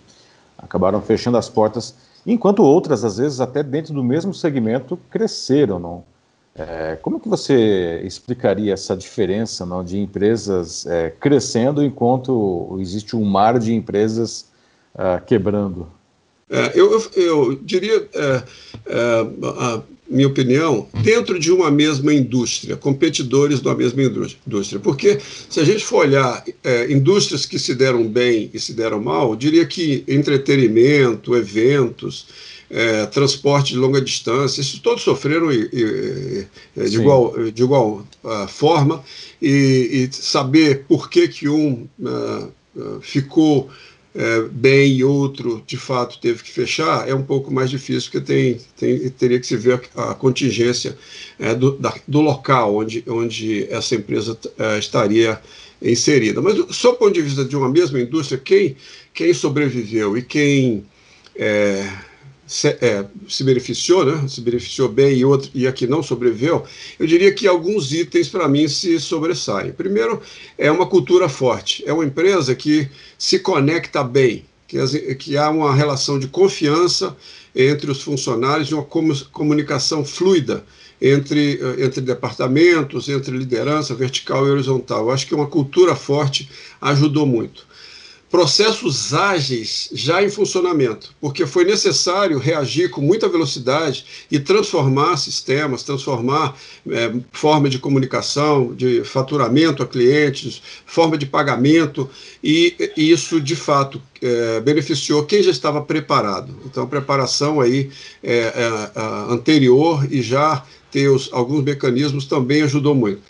acabaram 0.58 1.02
fechando 1.02 1.38
as 1.38 1.48
portas, 1.48 1.96
enquanto 2.26 2.62
outras, 2.62 3.04
às 3.06 3.18
vezes, 3.18 3.40
até 3.40 3.64
dentro 3.64 3.94
do 3.94 4.04
mesmo 4.04 4.34
segmento, 4.34 5.00
cresceram, 5.10 5.80
não? 5.80 6.04
É, 6.58 6.98
como 7.02 7.20
que 7.20 7.30
você 7.30 8.02
explicaria 8.04 8.74
essa 8.74 8.98
diferença 8.98 9.64
não, 9.64 9.84
de 9.84 10.00
empresas 10.00 10.88
é, 10.88 11.12
crescendo 11.12 11.84
enquanto 11.84 12.78
existe 12.80 13.16
um 13.16 13.24
mar 13.24 13.60
de 13.60 13.74
empresas 13.74 14.48
uh, 14.96 15.24
quebrando? 15.24 15.88
É, 16.50 16.72
eu, 16.74 17.06
eu, 17.16 17.56
diria, 17.62 18.08
é, 18.14 18.44
é, 18.88 19.28
a 19.60 19.84
minha 20.10 20.28
opinião, 20.28 20.88
dentro 21.04 21.38
de 21.38 21.52
uma 21.52 21.70
mesma 21.70 22.14
indústria, 22.14 22.78
competidores 22.78 23.60
da 23.60 23.76
mesma 23.76 24.02
indústria. 24.02 24.80
Porque 24.80 25.20
se 25.50 25.60
a 25.60 25.64
gente 25.66 25.86
for 25.86 26.08
olhar 26.08 26.44
é, 26.64 26.92
indústrias 26.92 27.46
que 27.46 27.60
se 27.60 27.76
deram 27.76 28.08
bem 28.08 28.50
e 28.54 28.60
se 28.60 28.74
deram 28.74 29.02
mal, 29.02 29.32
eu 29.32 29.36
diria 29.36 29.66
que 29.66 30.06
entretenimento, 30.08 31.36
eventos, 31.36 32.28
é, 32.70 33.06
transporte 33.06 33.74
de 33.74 33.78
longa 33.78 34.02
distância, 34.02 34.62
isso 34.62 34.82
todos 34.82 35.04
sofreram 35.04 35.52
e, 35.52 35.70
e, 35.72 36.48
é, 36.76 36.84
de, 36.84 36.98
igual, 36.98 37.34
de 37.52 37.64
igual 37.64 38.06
uh, 38.24 38.48
forma, 38.48 39.04
e, 39.42 40.10
e, 40.10 40.14
saber 40.14 40.84
por 40.88 41.10
que, 41.10 41.28
que 41.28 41.48
um 41.48 41.88
uh, 42.00 42.52
uh, 42.76 43.02
ficou 43.02 43.70
é, 44.16 44.42
bem 44.50 44.94
e 44.94 45.04
outro 45.04 45.64
de 45.68 45.78
fato 45.78 46.20
teve 46.20 46.42
que 46.42 46.52
fechar, 46.52 47.08
é 47.08 47.14
um 47.14 47.22
pouco 47.22 47.54
mais 47.54 47.70
difícil, 47.70 48.10
porque 48.12 48.26
tem, 48.26 48.60
tem 48.76 49.10
teria 49.12 49.40
que 49.40 49.46
se 49.46 49.56
ver 49.56 49.80
a, 49.96 50.16
contingência 50.16 50.98
é, 51.38 51.54
do, 51.54 51.78
da, 51.78 51.94
do 52.08 52.22
local 52.22 52.78
onde, 52.78 53.04
onde 53.08 53.68
essa 53.70 53.94
empresa 53.94 54.36
estaria 54.80 55.40
inserida. 55.80 56.42
Mas, 56.42 56.56
sob 56.76 56.96
o 56.96 56.98
ponto 56.98 57.14
de 57.14 57.22
vista 57.22 57.46
de 57.46 57.56
uma 57.56 57.70
mesma 57.70 58.00
indústria, 58.00 58.40
quem, 58.40 58.76
quem 59.14 59.36
sobreviveu 59.36 60.18
e 60.18 60.24
quem 60.24 60.84
é, 61.36 61.88
se, 62.48 62.70
é, 62.70 63.06
se, 63.28 63.44
beneficiou, 63.44 64.06
né? 64.06 64.28
se 64.28 64.40
beneficiou 64.40 64.88
bem 64.88 65.18
e, 65.18 65.26
outro, 65.26 65.52
e 65.54 65.68
aqui 65.68 65.86
não 65.86 66.02
sobreviveu, 66.02 66.64
eu 66.98 67.06
diria 67.06 67.34
que 67.34 67.46
alguns 67.46 67.92
itens 67.92 68.30
para 68.30 68.48
mim 68.48 68.68
se 68.70 69.00
sobressaem. 69.00 69.74
Primeiro, 69.74 70.22
é 70.58 70.72
uma 70.72 70.88
cultura 70.88 71.28
forte, 71.28 71.84
é 71.86 71.92
uma 71.92 72.06
empresa 72.06 72.56
que 72.56 72.90
se 73.18 73.38
conecta 73.40 74.02
bem, 74.02 74.46
que, 74.66 74.78
as, 74.78 74.94
que 75.20 75.38
há 75.38 75.50
uma 75.50 75.76
relação 75.76 76.18
de 76.18 76.28
confiança 76.28 77.16
entre 77.54 77.92
os 77.92 78.02
funcionários, 78.02 78.68
de 78.68 78.76
uma 78.76 78.86
comunicação 78.86 80.06
fluida 80.06 80.64
entre, 81.02 81.60
entre 81.80 82.02
departamentos, 82.02 83.10
entre 83.10 83.36
liderança 83.36 83.94
vertical 83.94 84.48
e 84.48 84.52
horizontal. 84.52 85.06
Eu 85.06 85.12
acho 85.12 85.28
que 85.28 85.36
uma 85.36 85.48
cultura 85.48 85.96
forte 85.96 86.50
ajudou 86.80 87.26
muito 87.26 87.67
processos 88.30 89.14
ágeis 89.14 89.90
já 89.94 90.22
em 90.22 90.30
funcionamento, 90.30 91.16
porque 91.20 91.46
foi 91.46 91.64
necessário 91.64 92.38
reagir 92.38 92.90
com 92.90 93.02
muita 93.02 93.30
velocidade 93.30 94.06
e 94.30 94.38
transformar 94.38 95.16
sistemas, 95.18 95.84
transformar 95.84 96.56
é, 96.90 97.14
forma 97.32 97.70
de 97.70 97.80
comunicação, 97.80 98.74
de 98.74 99.04
faturamento 99.04 99.82
a 99.82 99.88
clientes, 99.88 100.62
forma 100.86 101.18
de 101.18 101.26
pagamento, 101.26 102.10
e, 102.44 102.76
e 102.98 103.12
isso 103.12 103.40
de 103.40 103.56
fato 103.56 104.02
é, 104.22 104.60
beneficiou 104.60 105.24
quem 105.24 105.42
já 105.42 105.52
estava 105.52 105.82
preparado. 105.82 106.54
Então, 106.66 106.84
a 106.84 106.88
preparação 106.88 107.62
aí 107.62 107.90
é, 108.22 108.54
é 108.96 109.32
anterior 109.32 110.06
e 110.12 110.22
já 110.22 110.64
ter 110.92 111.08
os, 111.08 111.30
alguns 111.32 111.64
mecanismos 111.64 112.26
também 112.26 112.62
ajudou 112.64 112.94
muito. 112.94 113.22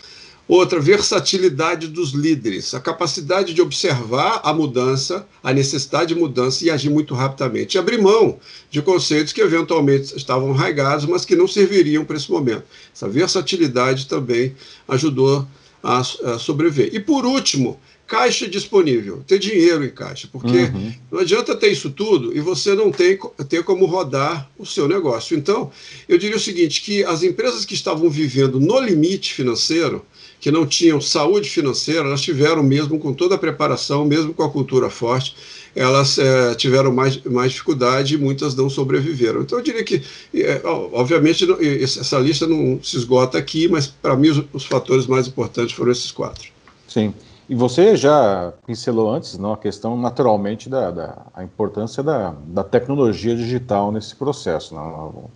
Outra, 0.48 0.80
versatilidade 0.80 1.88
dos 1.88 2.12
líderes, 2.12 2.72
a 2.72 2.80
capacidade 2.80 3.52
de 3.52 3.60
observar 3.60 4.40
a 4.42 4.50
mudança, 4.50 5.28
a 5.42 5.52
necessidade 5.52 6.14
de 6.14 6.18
mudança 6.18 6.64
e 6.64 6.70
agir 6.70 6.88
muito 6.88 7.14
rapidamente. 7.14 7.74
E 7.74 7.78
abrir 7.78 8.00
mão 8.00 8.38
de 8.70 8.80
conceitos 8.80 9.34
que 9.34 9.42
eventualmente 9.42 10.16
estavam 10.16 10.52
arraigados, 10.52 11.04
mas 11.04 11.26
que 11.26 11.36
não 11.36 11.46
serviriam 11.46 12.02
para 12.02 12.16
esse 12.16 12.30
momento. 12.30 12.64
Essa 12.94 13.06
versatilidade 13.06 14.06
também 14.06 14.56
ajudou 14.88 15.46
a, 15.82 15.98
a 15.98 16.38
sobreviver. 16.38 16.94
E 16.94 16.98
por 16.98 17.26
último, 17.26 17.78
caixa 18.08 18.48
disponível, 18.48 19.22
ter 19.26 19.38
dinheiro 19.38 19.84
em 19.84 19.90
caixa, 19.90 20.26
porque 20.32 20.48
uhum. 20.48 20.92
não 21.12 21.20
adianta 21.20 21.54
ter 21.54 21.70
isso 21.70 21.90
tudo 21.90 22.34
e 22.34 22.40
você 22.40 22.74
não 22.74 22.90
tem 22.90 23.18
ter 23.46 23.62
como 23.62 23.84
rodar 23.84 24.50
o 24.58 24.64
seu 24.64 24.88
negócio. 24.88 25.36
Então, 25.36 25.70
eu 26.08 26.16
diria 26.16 26.38
o 26.38 26.40
seguinte, 26.40 26.80
que 26.80 27.04
as 27.04 27.22
empresas 27.22 27.66
que 27.66 27.74
estavam 27.74 28.08
vivendo 28.08 28.58
no 28.58 28.80
limite 28.80 29.34
financeiro, 29.34 30.04
que 30.40 30.50
não 30.50 30.66
tinham 30.66 31.02
saúde 31.02 31.50
financeira, 31.50 32.00
elas 32.00 32.22
tiveram 32.22 32.62
mesmo 32.62 32.98
com 32.98 33.12
toda 33.12 33.34
a 33.34 33.38
preparação, 33.38 34.06
mesmo 34.06 34.32
com 34.32 34.42
a 34.42 34.50
cultura 34.50 34.88
forte, 34.88 35.36
elas 35.76 36.18
é, 36.18 36.54
tiveram 36.54 36.90
mais, 36.90 37.22
mais 37.24 37.52
dificuldade 37.52 38.14
e 38.14 38.18
muitas 38.18 38.54
não 38.54 38.70
sobreviveram. 38.70 39.42
Então 39.42 39.58
eu 39.58 39.62
diria 39.62 39.84
que, 39.84 40.02
é, 40.34 40.62
obviamente, 40.64 41.46
essa 41.82 42.18
lista 42.18 42.46
não 42.46 42.82
se 42.82 42.96
esgota 42.96 43.36
aqui, 43.36 43.68
mas 43.68 43.86
para 43.86 44.16
mim 44.16 44.30
os, 44.30 44.42
os, 44.54 44.64
fatores 44.64 45.06
mais 45.06 45.28
importantes 45.28 45.76
foram 45.76 45.92
esses 45.92 46.10
quatro. 46.10 46.48
Sim. 46.88 47.12
E 47.48 47.54
você 47.54 47.96
já 47.96 48.52
pincelou 48.66 49.10
antes 49.10 49.38
não, 49.38 49.54
a 49.54 49.56
questão, 49.56 49.96
naturalmente, 49.96 50.68
da, 50.68 50.90
da 50.90 51.26
a 51.32 51.42
importância 51.42 52.02
da, 52.02 52.34
da 52.46 52.62
tecnologia 52.62 53.34
digital 53.34 53.90
nesse 53.90 54.14
processo. 54.14 54.74
Não? 54.74 55.30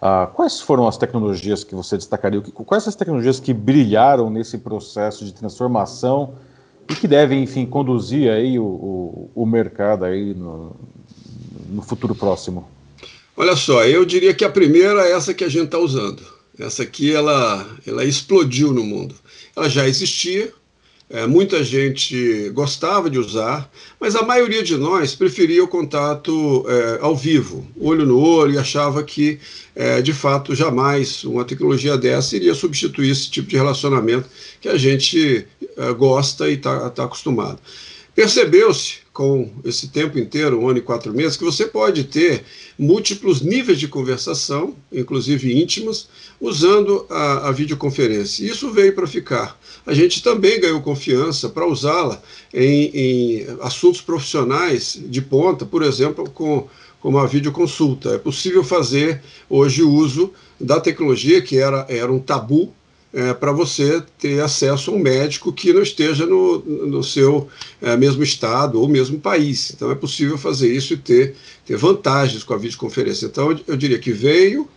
Ah, 0.00 0.28
quais 0.34 0.60
foram 0.60 0.86
as 0.86 0.98
tecnologias 0.98 1.64
que 1.64 1.74
você 1.74 1.96
destacaria? 1.96 2.40
Quais 2.40 2.86
as 2.86 2.94
tecnologias 2.94 3.40
que 3.40 3.54
brilharam 3.54 4.28
nesse 4.28 4.58
processo 4.58 5.24
de 5.24 5.32
transformação 5.32 6.34
e 6.90 6.94
que 6.94 7.08
devem, 7.08 7.42
enfim, 7.42 7.64
conduzir 7.64 8.30
aí 8.30 8.58
o, 8.58 8.64
o, 8.64 9.30
o 9.34 9.46
mercado 9.46 10.04
aí 10.04 10.34
no, 10.34 10.76
no 11.70 11.80
futuro 11.80 12.14
próximo? 12.14 12.68
Olha 13.34 13.56
só, 13.56 13.84
eu 13.84 14.04
diria 14.04 14.34
que 14.34 14.44
a 14.44 14.50
primeira 14.50 15.06
é 15.06 15.12
essa 15.12 15.32
que 15.32 15.44
a 15.44 15.48
gente 15.48 15.66
está 15.66 15.78
usando. 15.78 16.22
Essa 16.58 16.82
aqui, 16.82 17.14
ela, 17.14 17.66
ela 17.86 18.04
explodiu 18.04 18.72
no 18.72 18.84
mundo. 18.84 19.14
Ela 19.56 19.70
já 19.70 19.88
existia, 19.88 20.52
é, 21.12 21.26
muita 21.26 21.62
gente 21.62 22.48
gostava 22.54 23.10
de 23.10 23.18
usar, 23.18 23.70
mas 24.00 24.16
a 24.16 24.22
maioria 24.22 24.62
de 24.62 24.78
nós 24.78 25.14
preferia 25.14 25.62
o 25.62 25.68
contato 25.68 26.64
é, 26.66 26.98
ao 27.02 27.14
vivo, 27.14 27.68
olho 27.78 28.06
no 28.06 28.18
olho, 28.18 28.54
e 28.54 28.58
achava 28.58 29.02
que, 29.02 29.38
é, 29.76 30.00
de 30.00 30.14
fato, 30.14 30.54
jamais 30.54 31.22
uma 31.22 31.44
tecnologia 31.44 31.98
dessa 31.98 32.34
iria 32.34 32.54
substituir 32.54 33.10
esse 33.10 33.30
tipo 33.30 33.46
de 33.46 33.56
relacionamento 33.56 34.26
que 34.58 34.70
a 34.70 34.78
gente 34.78 35.46
é, 35.76 35.92
gosta 35.92 36.48
e 36.48 36.54
está 36.54 36.88
tá 36.88 37.04
acostumado. 37.04 37.58
Percebeu-se, 38.14 39.01
com 39.12 39.50
esse 39.62 39.88
tempo 39.88 40.18
inteiro, 40.18 40.58
um 40.58 40.68
ano 40.68 40.78
e 40.78 40.82
quatro 40.82 41.12
meses, 41.12 41.36
que 41.36 41.44
você 41.44 41.66
pode 41.66 42.04
ter 42.04 42.44
múltiplos 42.78 43.42
níveis 43.42 43.78
de 43.78 43.86
conversação, 43.86 44.74
inclusive 44.90 45.60
íntimas, 45.60 46.08
usando 46.40 47.06
a, 47.10 47.48
a 47.48 47.52
videoconferência. 47.52 48.44
Isso 48.44 48.70
veio 48.70 48.94
para 48.94 49.06
ficar. 49.06 49.58
A 49.86 49.92
gente 49.92 50.22
também 50.22 50.60
ganhou 50.60 50.80
confiança 50.80 51.48
para 51.50 51.66
usá-la 51.66 52.22
em, 52.54 52.90
em 52.94 53.46
assuntos 53.60 54.00
profissionais 54.00 54.98
de 55.04 55.20
ponta, 55.20 55.66
por 55.66 55.82
exemplo, 55.82 56.28
com 56.30 56.68
como 57.02 57.18
a 57.18 57.26
videoconsulta. 57.26 58.10
É 58.10 58.18
possível 58.18 58.62
fazer 58.62 59.20
hoje 59.50 59.82
uso 59.82 60.32
da 60.58 60.80
tecnologia, 60.80 61.42
que 61.42 61.58
era, 61.58 61.84
era 61.88 62.10
um 62.12 62.20
tabu 62.20 62.72
é, 63.12 63.34
para 63.34 63.52
você 63.52 64.02
ter 64.18 64.40
acesso 64.42 64.90
a 64.90 64.94
um 64.94 64.98
médico 64.98 65.52
que 65.52 65.72
não 65.72 65.82
esteja 65.82 66.26
no, 66.26 66.58
no 66.60 67.04
seu 67.04 67.48
é, 67.80 67.96
mesmo 67.96 68.22
estado 68.22 68.80
ou 68.80 68.88
mesmo 68.88 69.20
país. 69.20 69.70
Então 69.74 69.90
é 69.90 69.94
possível 69.94 70.38
fazer 70.38 70.72
isso 70.72 70.94
e 70.94 70.96
ter, 70.96 71.34
ter 71.66 71.76
vantagens 71.76 72.42
com 72.42 72.54
a 72.54 72.58
videoconferência. 72.58 73.26
Então 73.26 73.50
eu, 73.50 73.60
eu 73.68 73.76
diria 73.76 73.98
que 73.98 74.12
veio, 74.12 74.68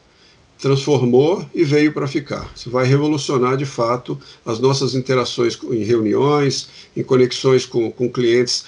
transformou 0.59 1.45
e 1.53 1.63
veio 1.63 1.91
para 1.91 2.07
ficar. 2.07 2.49
Isso 2.55 2.69
vai 2.69 2.85
revolucionar, 2.85 3.57
de 3.57 3.65
fato, 3.65 4.19
as 4.45 4.59
nossas 4.59 4.95
interações 4.95 5.57
em 5.71 5.83
reuniões, 5.83 6.69
em 6.95 7.03
conexões 7.03 7.65
com, 7.65 7.91
com 7.91 8.09
clientes. 8.09 8.65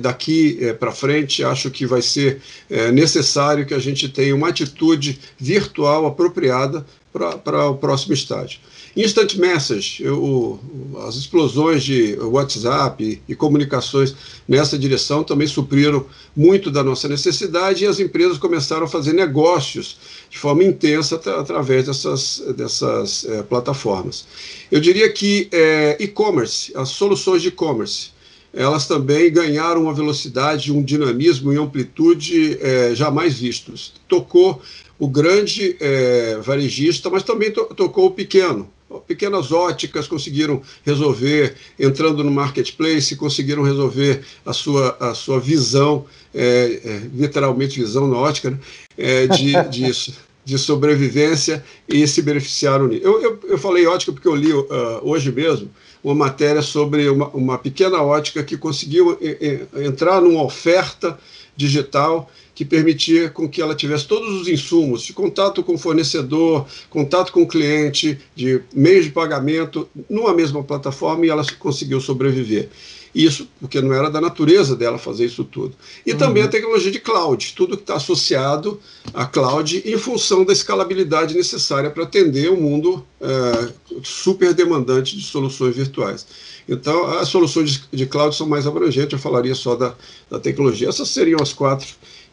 Daqui 0.00 0.58
é, 0.60 0.72
para 0.72 0.92
frente, 0.92 1.44
acho 1.44 1.70
que 1.70 1.86
vai 1.86 2.02
ser 2.02 2.40
é, 2.68 2.90
necessário 2.90 3.64
que 3.64 3.74
a 3.74 3.78
gente 3.78 4.08
tenha 4.08 4.34
uma 4.34 4.48
atitude 4.48 5.18
virtual 5.38 6.06
apropriada 6.06 6.84
para 7.12 7.68
o 7.68 7.76
próximo 7.76 8.14
estágio. 8.14 8.60
Instant 8.96 9.36
Message, 9.36 10.02
eu, 10.02 10.58
as 11.06 11.14
explosões 11.14 11.84
de 11.84 12.16
WhatsApp 12.18 13.04
e, 13.04 13.32
e 13.32 13.36
comunicações 13.36 14.14
nessa 14.48 14.76
direção 14.76 15.22
também 15.22 15.46
supriram 15.46 16.04
muito 16.36 16.70
da 16.70 16.82
nossa 16.82 17.08
necessidade 17.08 17.84
e 17.84 17.86
as 17.86 18.00
empresas 18.00 18.36
começaram 18.36 18.84
a 18.84 18.88
fazer 18.88 19.12
negócios 19.12 19.96
de 20.28 20.38
forma 20.38 20.64
intensa 20.64 21.16
através 21.16 21.86
dessas, 21.86 22.42
dessas 22.56 23.24
é, 23.24 23.42
plataformas. 23.42 24.26
Eu 24.70 24.80
diria 24.80 25.10
que 25.12 25.48
é, 25.52 25.96
e-commerce, 26.00 26.72
as 26.74 26.88
soluções 26.88 27.42
de 27.42 27.48
e-commerce, 27.48 28.10
elas 28.52 28.88
também 28.88 29.32
ganharam 29.32 29.82
uma 29.82 29.94
velocidade, 29.94 30.72
um 30.72 30.82
dinamismo 30.82 31.52
e 31.52 31.56
amplitude 31.56 32.58
é, 32.60 32.92
jamais 32.94 33.38
vistos. 33.38 33.92
Tocou 34.08 34.60
o 34.98 35.06
grande 35.06 35.76
é, 35.78 36.38
varejista, 36.42 37.08
mas 37.08 37.22
também 37.22 37.52
to 37.52 37.64
tocou 37.76 38.06
o 38.06 38.10
pequeno. 38.10 38.68
Pequenas 39.06 39.52
óticas 39.52 40.08
conseguiram 40.08 40.62
resolver, 40.84 41.54
entrando 41.78 42.24
no 42.24 42.30
marketplace, 42.30 43.14
conseguiram 43.14 43.62
resolver 43.62 44.22
a 44.44 44.52
sua, 44.52 44.96
a 44.98 45.14
sua 45.14 45.38
visão, 45.38 46.06
é, 46.34 46.80
é, 46.84 47.02
literalmente 47.14 47.78
visão 47.78 48.08
na 48.08 48.16
ótica, 48.16 48.50
né? 48.50 48.58
É, 48.98 49.26
de, 49.28 49.52
de, 49.70 49.92
de, 50.44 50.58
sobrevivência 50.58 51.64
e 51.88 52.06
se 52.06 52.20
beneficiaram. 52.20 52.90
Eu, 52.92 53.22
eu, 53.22 53.40
eu 53.44 53.58
falei 53.58 53.86
ótica 53.86 54.12
porque 54.12 54.26
eu 54.26 54.34
li 54.34 54.52
uh, 54.52 54.68
hoje 55.02 55.30
mesmo 55.30 55.70
uma 56.02 56.14
matéria 56.14 56.62
sobre 56.62 57.08
uma, 57.08 57.28
uma 57.28 57.58
pequena 57.58 58.02
ótica 58.02 58.42
que 58.42 58.56
conseguiu 58.56 59.18
entrar 59.76 60.20
numa 60.20 60.42
oferta 60.42 61.18
digital 61.56 62.30
que 62.60 62.64
permitia 62.66 63.30
com 63.30 63.48
que 63.48 63.62
ela 63.62 63.74
tivesse 63.74 64.06
todos 64.06 64.38
os 64.38 64.46
insumos 64.46 65.00
de 65.00 65.14
contato 65.14 65.62
com 65.62 65.76
o 65.76 65.78
fornecedor, 65.78 66.66
contato 66.90 67.32
com 67.32 67.40
o 67.40 67.48
cliente, 67.48 68.18
de 68.36 68.60
meios 68.70 69.06
de 69.06 69.12
pagamento, 69.12 69.88
numa 70.10 70.34
mesma 70.34 70.62
plataforma 70.62 71.24
e 71.24 71.30
ela 71.30 71.42
conseguiu 71.58 72.02
sobreviver. 72.02 72.68
Isso 73.14 73.48
porque 73.58 73.80
não 73.80 73.94
era 73.94 74.10
da 74.10 74.20
natureza 74.20 74.76
dela 74.76 74.98
fazer 74.98 75.24
isso 75.24 75.42
tudo. 75.42 75.74
E 76.04 76.12
uhum. 76.12 76.18
também 76.18 76.42
a 76.42 76.48
tecnologia 76.48 76.90
de 76.90 77.00
cloud, 77.00 77.54
tudo 77.56 77.78
que 77.78 77.82
está 77.82 77.94
associado 77.94 78.78
à 79.14 79.24
cloud 79.24 79.82
em 79.82 79.96
função 79.96 80.44
da 80.44 80.52
escalabilidade 80.52 81.34
necessária 81.34 81.88
para 81.88 82.02
atender 82.02 82.50
o 82.50 82.54
um 82.54 82.60
mundo 82.60 83.02
é, 83.22 83.72
super 84.02 84.52
demandante 84.52 85.16
de 85.16 85.24
soluções 85.24 85.74
virtuais. 85.74 86.26
Então, 86.68 87.06
as 87.06 87.28
soluções 87.28 87.72
de, 87.72 87.82
de 87.90 88.06
cloud 88.06 88.36
são 88.36 88.46
mais 88.46 88.66
abrangentes, 88.66 89.14
eu 89.14 89.18
falaria 89.18 89.54
só 89.54 89.74
da, 89.74 89.94
da 90.30 90.38
tecnologia. 90.38 90.90
Essas 90.90 91.08
seriam 91.08 91.40
as 91.40 91.54
quatro 91.54 91.88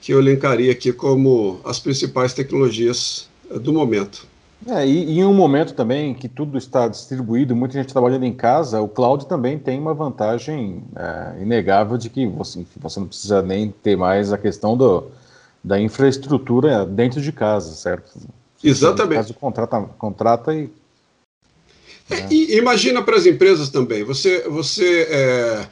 que 0.08 0.14
eu 0.14 0.20
elencaria 0.20 0.72
aqui 0.72 0.94
como 0.94 1.60
as 1.66 1.82
principais 1.82 2.34
tecnologias 2.34 3.28
eh, 3.52 3.60
do 3.60 3.74
momento. 3.74 4.26
É, 4.66 4.88
e, 4.88 5.20
em 5.20 5.26
um 5.26 5.34
momento 5.34 5.74
também 5.74 6.14
que 6.14 6.30
tudo 6.30 6.58
está 6.58 6.88
distribuído, 6.88 7.54
muita 7.54 7.74
gente 7.74 7.92
trabalhando 7.92 8.24
em 8.24 8.32
casa, 8.32 8.80
o 8.80 8.88
cloud 8.88 9.28
também 9.28 9.60
tem 9.60 9.78
uma 9.78 9.94
vantagem 9.94 10.82
é, 10.96 11.42
inegável 11.42 11.98
de 11.98 12.10
que 12.10 12.26
você, 12.26 12.66
você 12.78 13.02
não 13.02 13.08
precisa 13.08 13.42
nem 13.42 13.70
ter 13.84 13.98
mais 13.98 14.32
a 14.32 14.38
questão 14.38 14.78
do, 14.78 15.12
da 15.62 15.78
infraestrutura 15.78 16.86
dentro 16.86 17.22
de 17.22 17.34
casa, 17.34 17.74
certo? 17.74 18.18
Exatamente. 18.64 19.18
Caso 19.18 19.34
contrata, 19.34 19.82
contrata 19.98 20.56
e, 20.56 20.70
é, 22.10 22.32
e 22.32 22.58
imagina 22.58 23.04
para 23.04 23.18
as 23.18 23.26
empresas 23.26 23.68
também. 23.68 24.06
Você, 24.06 24.48
você 24.48 25.06
é 25.12 25.68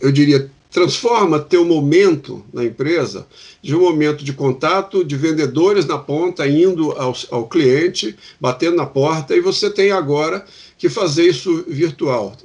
eu 0.00 0.10
diria, 0.12 0.50
transforma 0.76 1.38
teu 1.38 1.64
momento 1.64 2.44
na 2.52 2.62
empresa 2.62 3.26
de 3.62 3.74
um 3.74 3.80
momento 3.80 4.22
de 4.22 4.34
contato 4.34 5.02
de 5.02 5.16
vendedores 5.16 5.86
na 5.86 5.96
ponta 5.96 6.46
indo 6.46 6.92
ao, 6.92 7.16
ao 7.30 7.48
cliente, 7.48 8.14
batendo 8.38 8.76
na 8.76 8.84
porta, 8.84 9.34
e 9.34 9.40
você 9.40 9.70
tem 9.70 9.90
agora 9.90 10.44
que 10.76 10.90
fazer 10.90 11.28
isso 11.28 11.64
virtual 11.66 12.36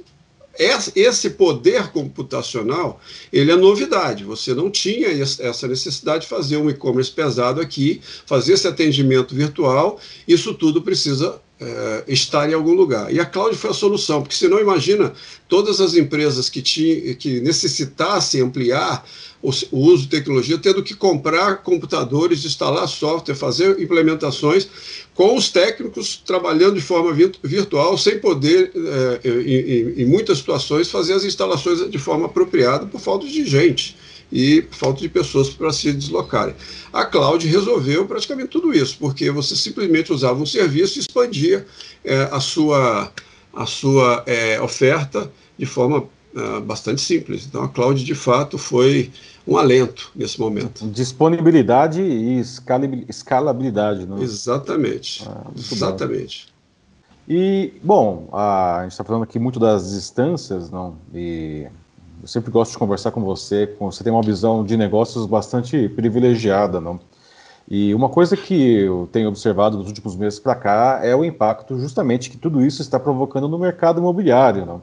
esse 0.94 1.30
poder 1.30 1.88
computacional 1.92 3.00
ele 3.32 3.50
é 3.50 3.56
novidade. 3.56 4.22
Você 4.22 4.52
não 4.52 4.70
tinha 4.70 5.08
essa 5.08 5.66
necessidade 5.66 6.24
de 6.24 6.28
fazer 6.28 6.58
um 6.58 6.68
e-commerce 6.68 7.10
pesado 7.10 7.58
aqui, 7.58 8.02
fazer 8.26 8.52
esse 8.52 8.68
atendimento 8.68 9.34
virtual. 9.34 9.98
Isso 10.28 10.52
tudo 10.52 10.82
precisa 10.82 11.40
é, 11.62 12.04
estar 12.08 12.50
em 12.50 12.54
algum 12.54 12.72
lugar. 12.72 13.12
E 13.12 13.20
a 13.20 13.24
cloud 13.24 13.56
foi 13.56 13.70
a 13.70 13.74
solução, 13.74 14.22
porque 14.22 14.34
senão 14.34 14.58
imagina 14.58 15.12
todas 15.48 15.80
as 15.80 15.94
empresas 15.94 16.48
que, 16.48 16.60
tinha, 16.60 17.14
que 17.14 17.40
necessitassem 17.40 18.40
ampliar 18.40 19.04
o, 19.40 19.50
o 19.70 19.78
uso 19.78 20.02
de 20.04 20.08
tecnologia, 20.08 20.58
tendo 20.58 20.82
que 20.82 20.94
comprar 20.94 21.62
computadores, 21.62 22.44
instalar 22.44 22.86
software, 22.88 23.34
fazer 23.34 23.80
implementações, 23.80 24.68
com 25.14 25.36
os 25.36 25.48
técnicos 25.48 26.20
trabalhando 26.24 26.74
de 26.74 26.80
forma 26.80 27.12
virtual, 27.42 27.96
sem 27.96 28.18
poder, 28.18 28.72
é, 28.74 29.28
em, 29.28 30.02
em 30.02 30.06
muitas 30.06 30.38
situações, 30.38 30.90
fazer 30.90 31.14
as 31.14 31.24
instalações 31.24 31.90
de 31.90 31.98
forma 31.98 32.26
apropriada 32.26 32.86
por 32.86 33.00
falta 33.00 33.26
de 33.26 33.44
gente 33.44 33.96
e 34.32 34.66
falta 34.70 35.00
de 35.00 35.08
pessoas 35.10 35.50
para 35.50 35.70
se 35.72 35.92
deslocarem. 35.92 36.54
A 36.90 37.04
cloud 37.04 37.46
resolveu 37.46 38.06
praticamente 38.06 38.48
tudo 38.48 38.72
isso, 38.72 38.96
porque 38.98 39.30
você 39.30 39.54
simplesmente 39.54 40.10
usava 40.10 40.40
um 40.40 40.46
serviço 40.46 40.98
e 40.98 41.00
expandia 41.00 41.66
é, 42.02 42.22
a 42.32 42.40
sua, 42.40 43.12
a 43.52 43.66
sua 43.66 44.22
é, 44.26 44.58
oferta 44.60 45.30
de 45.58 45.66
forma 45.66 46.04
é, 46.34 46.60
bastante 46.60 47.02
simples. 47.02 47.46
Então 47.46 47.62
a 47.62 47.68
cloud 47.68 48.02
de 48.02 48.14
fato 48.14 48.56
foi 48.56 49.12
um 49.46 49.58
alento 49.58 50.10
nesse 50.16 50.40
momento. 50.40 50.86
Disponibilidade 50.88 52.00
e 52.00 52.40
escalabilidade. 53.08 54.06
Não? 54.06 54.22
Exatamente. 54.22 55.24
Ah, 55.28 55.50
Exatamente. 55.54 56.46
Bom. 56.46 56.52
E, 57.28 57.72
bom, 57.82 58.28
a, 58.32 58.78
a 58.78 58.82
gente 58.82 58.92
está 58.92 59.04
falando 59.04 59.22
aqui 59.22 59.38
muito 59.38 59.60
das 59.60 59.92
distâncias, 59.92 60.70
não? 60.70 60.96
E 61.14 61.66
eu 62.22 62.28
sempre 62.28 62.52
gosto 62.52 62.72
de 62.72 62.78
conversar 62.78 63.10
com 63.10 63.20
você, 63.20 63.74
você 63.80 64.04
tem 64.04 64.12
uma 64.12 64.22
visão 64.22 64.64
de 64.64 64.76
negócios 64.76 65.26
bastante 65.26 65.88
privilegiada, 65.88 66.80
não? 66.80 67.00
E 67.68 67.92
uma 67.94 68.08
coisa 68.08 68.36
que 68.36 68.82
eu 68.82 69.08
tenho 69.10 69.28
observado 69.28 69.76
nos 69.76 69.88
últimos 69.88 70.14
meses 70.14 70.38
para 70.38 70.54
cá 70.54 71.00
é 71.02 71.16
o 71.16 71.24
impacto 71.24 71.78
justamente 71.78 72.30
que 72.30 72.36
tudo 72.36 72.64
isso 72.64 72.80
está 72.80 72.98
provocando 72.98 73.48
no 73.48 73.58
mercado 73.58 73.98
imobiliário, 74.00 74.64
não? 74.64 74.82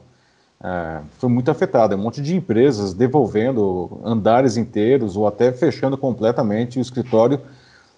É, 0.62 1.00
foi 1.18 1.30
muito 1.30 1.50
afetado, 1.50 1.94
é 1.94 1.96
um 1.96 2.00
monte 2.00 2.20
de 2.20 2.36
empresas 2.36 2.92
devolvendo 2.92 3.98
andares 4.04 4.58
inteiros 4.58 5.16
ou 5.16 5.26
até 5.26 5.50
fechando 5.50 5.96
completamente 5.96 6.78
o 6.78 6.82
escritório 6.82 7.40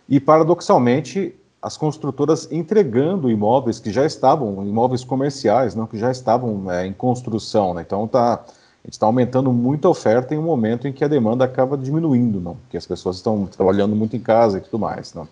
e, 0.09 0.21
paradoxalmente, 0.21 1.35
as 1.61 1.77
construtoras 1.77 2.51
entregando 2.53 3.29
imóveis 3.29 3.81
que 3.81 3.91
já 3.91 4.07
estavam, 4.07 4.65
imóveis 4.65 5.03
comerciais, 5.03 5.75
não, 5.75 5.89
que 5.89 5.99
já 5.99 6.13
estavam 6.13 6.71
é, 6.71 6.87
em 6.87 6.93
construção, 6.93 7.75
né? 7.75 7.83
Então 7.83 8.05
está 8.05 8.45
a 8.85 8.89
gente 8.89 8.95
está 8.95 9.07
aumentando 9.07 9.53
muito 9.53 9.87
a 9.87 9.91
oferta 9.91 10.35
em 10.35 10.39
um 10.39 10.43
momento 10.43 10.89
em 10.89 10.93
que 10.93 11.05
a 11.05 11.09
demanda 11.09 11.45
acaba 11.45 11.79
diminuindo, 11.79 12.41
não? 12.41 12.57
Porque 12.57 12.77
as 12.77 12.85
pessoas 12.85 13.17
estão 13.17 13.47
trabalhando 13.47 13.95
muito 13.95 14.17
em 14.17 14.21
casa 14.21 14.59
e 14.59 14.61
tudo 14.61 14.79
mais, 14.79 15.15
não? 15.15 15.29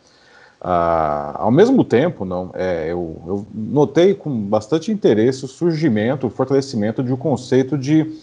Ah, 0.61 1.37
ao 1.37 1.51
mesmo 1.51 1.83
tempo, 1.83 2.25
não, 2.25 2.51
é, 2.55 2.93
eu, 2.93 3.17
eu, 3.27 3.47
notei 3.53 4.15
com 4.15 4.31
bastante 4.31 4.93
interesse 4.93 5.45
o 5.45 5.49
surgimento, 5.49 6.27
o 6.27 6.31
fortalecimento 6.31 7.03
de 7.03 7.13
um 7.13 7.17
conceito 7.17 7.79
de 7.79 8.15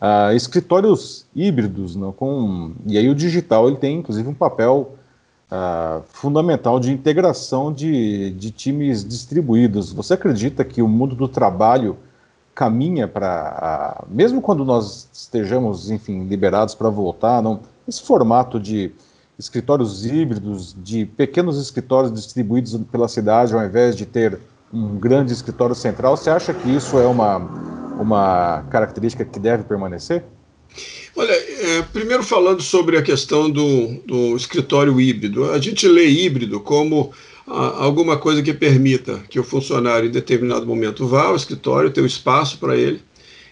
ah, 0.00 0.32
escritórios 0.34 1.26
híbridos, 1.34 1.96
não, 1.96 2.12
com, 2.12 2.72
e 2.86 2.98
aí 2.98 3.08
o 3.08 3.14
digital 3.14 3.68
ele 3.68 3.78
tem 3.78 3.98
inclusive 3.98 4.28
um 4.28 4.34
papel 4.34 4.96
ah, 5.50 6.02
fundamental 6.08 6.78
de 6.78 6.92
integração 6.92 7.72
de, 7.72 8.30
de 8.32 8.50
times 8.50 9.02
distribuídos. 9.02 9.92
Você 9.92 10.14
acredita 10.14 10.64
que 10.64 10.82
o 10.82 10.88
mundo 10.88 11.16
do 11.16 11.26
trabalho 11.26 11.96
caminha 12.58 13.06
para, 13.06 14.02
mesmo 14.08 14.42
quando 14.42 14.64
nós 14.64 15.08
estejamos, 15.12 15.92
enfim, 15.92 16.24
liberados 16.24 16.74
para 16.74 16.88
voltar, 16.88 17.40
não, 17.40 17.60
esse 17.86 18.02
formato 18.02 18.58
de 18.58 18.90
escritórios 19.38 20.04
híbridos, 20.04 20.74
de 20.76 21.06
pequenos 21.06 21.56
escritórios 21.56 22.12
distribuídos 22.12 22.76
pela 22.90 23.06
cidade, 23.06 23.54
ao 23.54 23.64
invés 23.64 23.94
de 23.94 24.04
ter 24.04 24.40
um 24.74 24.98
grande 24.98 25.32
escritório 25.32 25.72
central, 25.72 26.16
você 26.16 26.30
acha 26.30 26.52
que 26.52 26.68
isso 26.68 26.98
é 26.98 27.06
uma, 27.06 27.36
uma 28.00 28.64
característica 28.70 29.24
que 29.24 29.38
deve 29.38 29.62
permanecer? 29.62 30.24
Olha, 31.14 31.30
é, 31.30 31.82
primeiro 31.92 32.24
falando 32.24 32.60
sobre 32.60 32.98
a 32.98 33.02
questão 33.02 33.48
do, 33.48 34.02
do 34.04 34.36
escritório 34.36 35.00
híbrido, 35.00 35.52
a 35.52 35.60
gente 35.60 35.86
lê 35.86 36.08
híbrido 36.08 36.58
como 36.58 37.12
alguma 37.48 38.16
coisa 38.16 38.42
que 38.42 38.52
permita 38.52 39.22
que 39.28 39.40
o 39.40 39.44
funcionário 39.44 40.08
em 40.08 40.12
determinado 40.12 40.66
momento 40.66 41.06
vá 41.06 41.24
ao 41.24 41.36
escritório, 41.36 41.90
tenha 41.90 42.04
um 42.04 42.06
espaço 42.06 42.58
para 42.58 42.76
ele, 42.76 43.00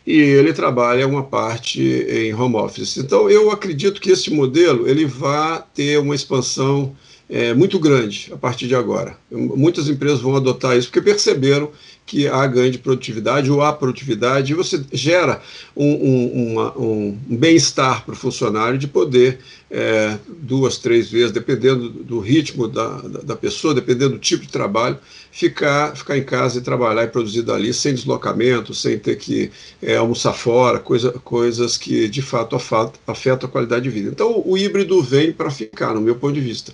e 0.06 0.18
ele 0.18 0.52
trabalha 0.52 1.06
uma 1.06 1.24
parte 1.24 1.82
em 1.82 2.32
home 2.32 2.56
office. 2.56 2.96
Então, 2.96 3.28
eu 3.28 3.50
acredito 3.50 4.00
que 4.00 4.10
esse 4.10 4.30
modelo 4.30 4.88
ele 4.88 5.04
vai 5.04 5.62
ter 5.74 5.98
uma 5.98 6.14
expansão 6.14 6.94
é, 7.28 7.52
muito 7.52 7.78
grande 7.78 8.30
a 8.32 8.36
partir 8.36 8.68
de 8.68 8.74
agora. 8.74 9.18
Muitas 9.30 9.88
empresas 9.88 10.20
vão 10.20 10.36
adotar 10.36 10.76
isso 10.76 10.88
porque 10.88 11.02
perceberam 11.02 11.70
que 12.06 12.28
há 12.28 12.46
ganho 12.46 12.70
de 12.70 12.78
produtividade 12.78 13.50
ou 13.50 13.60
há 13.60 13.72
produtividade, 13.72 14.52
e 14.52 14.54
você 14.54 14.82
gera 14.92 15.42
um, 15.76 15.84
um, 15.84 16.58
um, 16.60 17.18
um 17.28 17.36
bem-estar 17.36 18.04
para 18.04 18.14
o 18.14 18.16
funcionário 18.16 18.78
de 18.78 18.86
poder, 18.86 19.40
é, 19.68 20.16
duas, 20.28 20.78
três 20.78 21.10
vezes, 21.10 21.32
dependendo 21.32 21.88
do 21.88 22.20
ritmo 22.20 22.68
da, 22.68 22.98
da, 22.98 23.34
pessoa, 23.34 23.74
dependendo 23.74 24.10
do 24.10 24.18
tipo 24.20 24.46
de 24.46 24.52
trabalho, 24.52 24.96
ficar, 25.32 25.96
ficar 25.96 26.16
em 26.16 26.22
casa 26.22 26.58
e 26.58 26.62
trabalhar 26.62 27.02
e 27.02 27.08
produzir 27.08 27.42
dali 27.42 27.74
sem 27.74 27.92
deslocamento, 27.92 28.72
sem 28.72 28.96
ter 28.96 29.16
que 29.16 29.50
é, 29.82 29.96
almoçar 29.96 30.32
fora, 30.32 30.78
coisa, 30.78 31.10
coisas 31.24 31.76
que 31.76 32.08
de 32.08 32.22
fato 32.22 32.54
afetam 32.54 33.48
a 33.48 33.52
qualidade 33.52 33.82
de 33.82 33.90
vida. 33.90 34.10
Então 34.10 34.40
o 34.46 34.56
híbrido 34.56 35.02
vem 35.02 35.32
para 35.32 35.50
ficar, 35.50 35.92
no 35.92 36.00
meu 36.00 36.14
ponto 36.14 36.34
de 36.34 36.40
vista. 36.40 36.72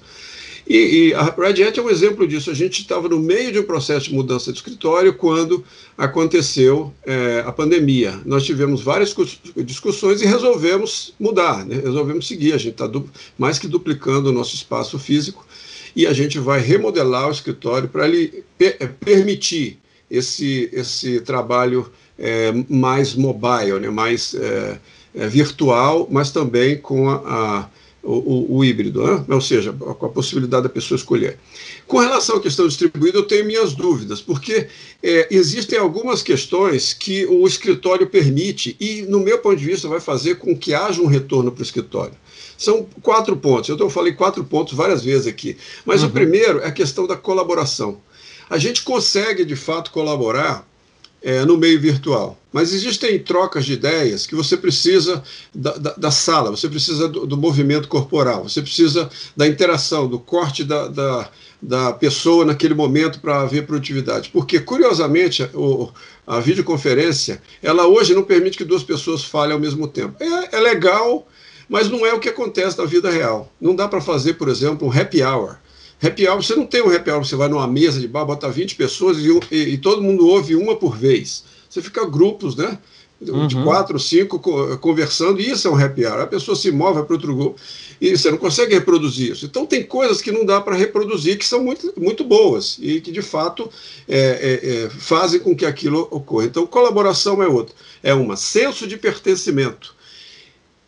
E, 0.73 1.09
e, 1.09 1.15
a 1.15 1.25
Red 1.25 1.63
Hat 1.63 1.79
é 1.79 1.83
um 1.83 1.91
exemplo 1.91 2.27
disso. 2.27 2.51
A 2.51 2.55
gente 2.55 2.81
estava 2.81 3.07
no 3.07 3.19
meio 3.19 3.53
de 3.53 3.59
um 3.59 3.63
processo 3.63 4.09
de 4.09 4.15
mudança 4.15 4.51
de 4.51 4.57
escritório 4.57 5.13
quando 5.13 5.63
aconteceu 5.99 6.95
é, 7.05 7.45
a 7.45 7.53
pandemia. 7.53 8.19
Nós 8.25 8.43
tivemos 8.43 8.81
várias 8.81 9.15
discussões 9.55 10.23
e 10.23 10.27
resolvemos 10.27 11.13
mudar, 11.21 11.67
né? 11.67 11.79
resolvemos 11.85 12.27
seguir. 12.27 12.55
A 12.55 12.57
gente 12.57 12.83
está 12.83 12.91
mais 13.37 13.59
que 13.59 13.69
duplicando 13.69 14.31
o 14.31 14.33
nosso 14.33 14.55
espaço 14.55 14.99
físico 14.99 15.47
e 15.95 16.07
a 16.07 16.13
gente 16.15 16.39
vai 16.39 16.59
remodelar 16.59 17.29
o 17.29 17.33
escritório 17.33 17.87
para 17.87 18.09
ele 18.09 18.43
per 18.57 18.79
é, 18.81 18.87
permitir 18.87 19.79
esse, 20.11 20.71
esse 20.73 21.21
trabalho 21.21 21.93
é, 22.19 22.51
mais 22.67 23.15
mobile, 23.15 23.79
né? 23.79 23.91
mais 23.91 24.33
é, 24.33 24.79
é 25.15 25.29
virtual, 25.29 26.09
mas 26.11 26.31
também 26.31 26.79
com 26.79 27.11
a, 27.11 27.17
a 27.17 27.69
o, 28.03 28.13
o, 28.13 28.57
o 28.57 28.65
híbrido, 28.65 29.03
né? 29.03 29.25
ou 29.29 29.41
seja, 29.41 29.73
com 29.73 30.07
a 30.07 30.09
possibilidade 30.09 30.65
da 30.65 30.69
pessoa 30.69 30.97
escolher. 30.97 31.39
Com 31.87 31.99
relação 31.99 32.37
à 32.37 32.41
questão 32.41 32.67
distribuída, 32.67 33.19
eu 33.19 33.23
tenho 33.23 33.45
minhas 33.45 33.75
dúvidas, 33.75 34.21
porque 34.21 34.67
é, 35.03 35.29
existem 35.31 35.79
algumas 35.79 36.23
questões 36.23 36.93
que 36.93 37.25
o 37.27 37.47
escritório 37.47 38.07
permite 38.07 38.77
e, 38.81 39.03
no 39.03 39.21
meu 39.21 39.39
ponto 39.39 39.57
de 39.57 39.65
vista, 39.65 39.89
vai 39.89 40.01
fazer 40.01 40.37
com 40.37 40.57
que 40.57 40.75
haja 40.75 41.01
um 41.01 41.07
retorno 41.07 41.53
para 41.53 41.61
o 41.61 41.65
escritório. 41.65 42.15
São 42.59 42.87
quatro 43.03 43.37
pontos. 43.37 43.69
Eu 43.69 43.91
falei 43.91 44.13
quatro 44.13 44.45
pontos 44.45 44.75
várias 44.75 45.03
vezes 45.03 45.27
aqui. 45.27 45.57
Mas 45.85 46.03
uhum. 46.03 46.09
o 46.09 46.13
primeiro 46.13 46.61
é 46.61 46.67
a 46.67 46.73
questão 46.73 47.07
da 47.07 47.17
colaboração. 47.17 48.01
A 48.49 48.59
gente 48.59 48.83
consegue, 48.83 49.45
de 49.45 49.57
fato, 49.57 49.91
colaborar 49.91 50.69
é, 51.23 51.45
no 51.45 51.57
meio 51.57 51.81
virtual. 51.81 52.39
Mas 52.53 52.75
existem 52.75 53.19
trocas 53.19 53.65
de 53.65 53.73
ideias 53.73 54.27
que 54.27 54.35
você 54.35 54.57
precisa 54.57 55.23
da, 55.55 55.73
da, 55.73 55.95
da 55.95 56.11
sala, 56.11 56.51
você 56.51 56.69
precisa 56.69 57.09
do, 57.09 57.27
do, 57.27 57.37
movimento 57.37 57.89
corporal, 57.89 58.43
você 58.43 58.61
precisa 58.61 59.09
da 59.35 59.47
interação, 59.47 60.07
do 60.07 60.19
corte 60.19 60.63
da, 60.63 60.89
da, 60.89 61.31
da 61.63 61.93
pessoa 61.93 62.45
naquele 62.45 62.75
momento 62.75 63.21
para 63.21 63.41
haver 63.41 63.67
produtividade. 63.67 64.29
Porque, 64.31 64.61
curiosamente, 64.61 65.43
o, 65.55 65.91
a 66.27 66.41
videoconferência, 66.41 67.41
ela 67.63 67.87
hoje 67.87 68.15
não 68.15 68.23
permite 68.23 68.59
que 68.59 68.65
duas 68.65 68.83
pessoas 68.83 69.25
falem 69.25 69.55
ao 69.55 69.61
mesmo 69.61 69.89
tempo. 69.89 70.15
É, 70.21 70.57
é 70.57 70.61
legal, 70.61 71.27
mas 71.69 71.89
não 71.89 72.05
é 72.05 72.13
o 72.13 72.21
que 72.21 72.29
acontece 72.29 72.77
na 72.77 72.85
vida 72.85 73.11
real. 73.11 73.51
Não 73.59 73.75
dá 73.75 73.89
para 73.89 74.01
fazer, 74.01 74.35
por 74.35 74.49
exemplo, 74.49 74.87
um 74.87 74.93
happy 74.93 75.23
hour. 75.23 75.57
Happy 76.03 76.27
hour, 76.27 76.43
você 76.43 76.57
não 76.57 76.67
tem 76.67 76.83
um 76.83 76.91
happy 76.95 77.11
hour, 77.11 77.25
você 77.25 77.37
vai 77.37 77.49
numa 77.49 77.67
mesa 77.67 78.01
de 78.01 78.09
bar, 78.09 78.25
bota 78.25 78.51
20 78.51 78.75
pessoas 78.75 79.19
e, 79.19 79.29
e, 79.51 79.75
e 79.75 79.79
todo 79.79 80.03
mundo 80.03 80.27
ouve 80.27 80.57
uma 80.57 80.75
por 80.75 80.97
vez. 80.97 81.45
Você 81.71 81.81
fica 81.81 82.05
grupos, 82.05 82.57
né? 82.57 82.79
Uhum. 83.21 83.47
De 83.47 83.55
quatro, 83.63 84.01
cinco 84.01 84.41
conversando, 84.81 85.41
e 85.41 85.49
isso 85.49 85.69
é 85.69 85.71
um 85.71 85.77
happy 85.77 86.05
hour. 86.05 86.21
A 86.21 86.27
pessoa 86.27 86.57
se 86.57 86.73
move 86.73 87.05
para 87.05 87.15
outro 87.15 87.37
grupo 87.37 87.61
e 88.01 88.17
você 88.17 88.33
não 88.33 88.39
consegue 88.39 88.75
reproduzir 88.75 89.31
isso. 89.31 89.47
Então, 89.47 89.65
tem 89.65 89.85
coisas 89.85 90.21
que 90.21 90.33
não 90.33 90.45
dá 90.45 90.61
para 90.61 90.75
reproduzir 90.75 91.39
que 91.39 91.47
são 91.47 91.63
muito, 91.63 91.93
muito 91.97 92.25
boas 92.25 92.79
e 92.81 93.01
que, 93.01 93.13
de 93.13 93.23
fato, 93.23 93.71
é, 94.09 94.19
é, 94.19 94.85
é, 94.85 94.91
fazem 94.91 95.39
com 95.39 95.55
que 95.55 95.65
aquilo 95.65 96.09
ocorra. 96.11 96.47
Então, 96.47 96.67
colaboração 96.67 97.41
é 97.41 97.47
outra. 97.47 97.77
É 98.03 98.13
uma 98.13 98.35
senso 98.35 98.89
de 98.89 98.97
pertencimento. 98.97 99.95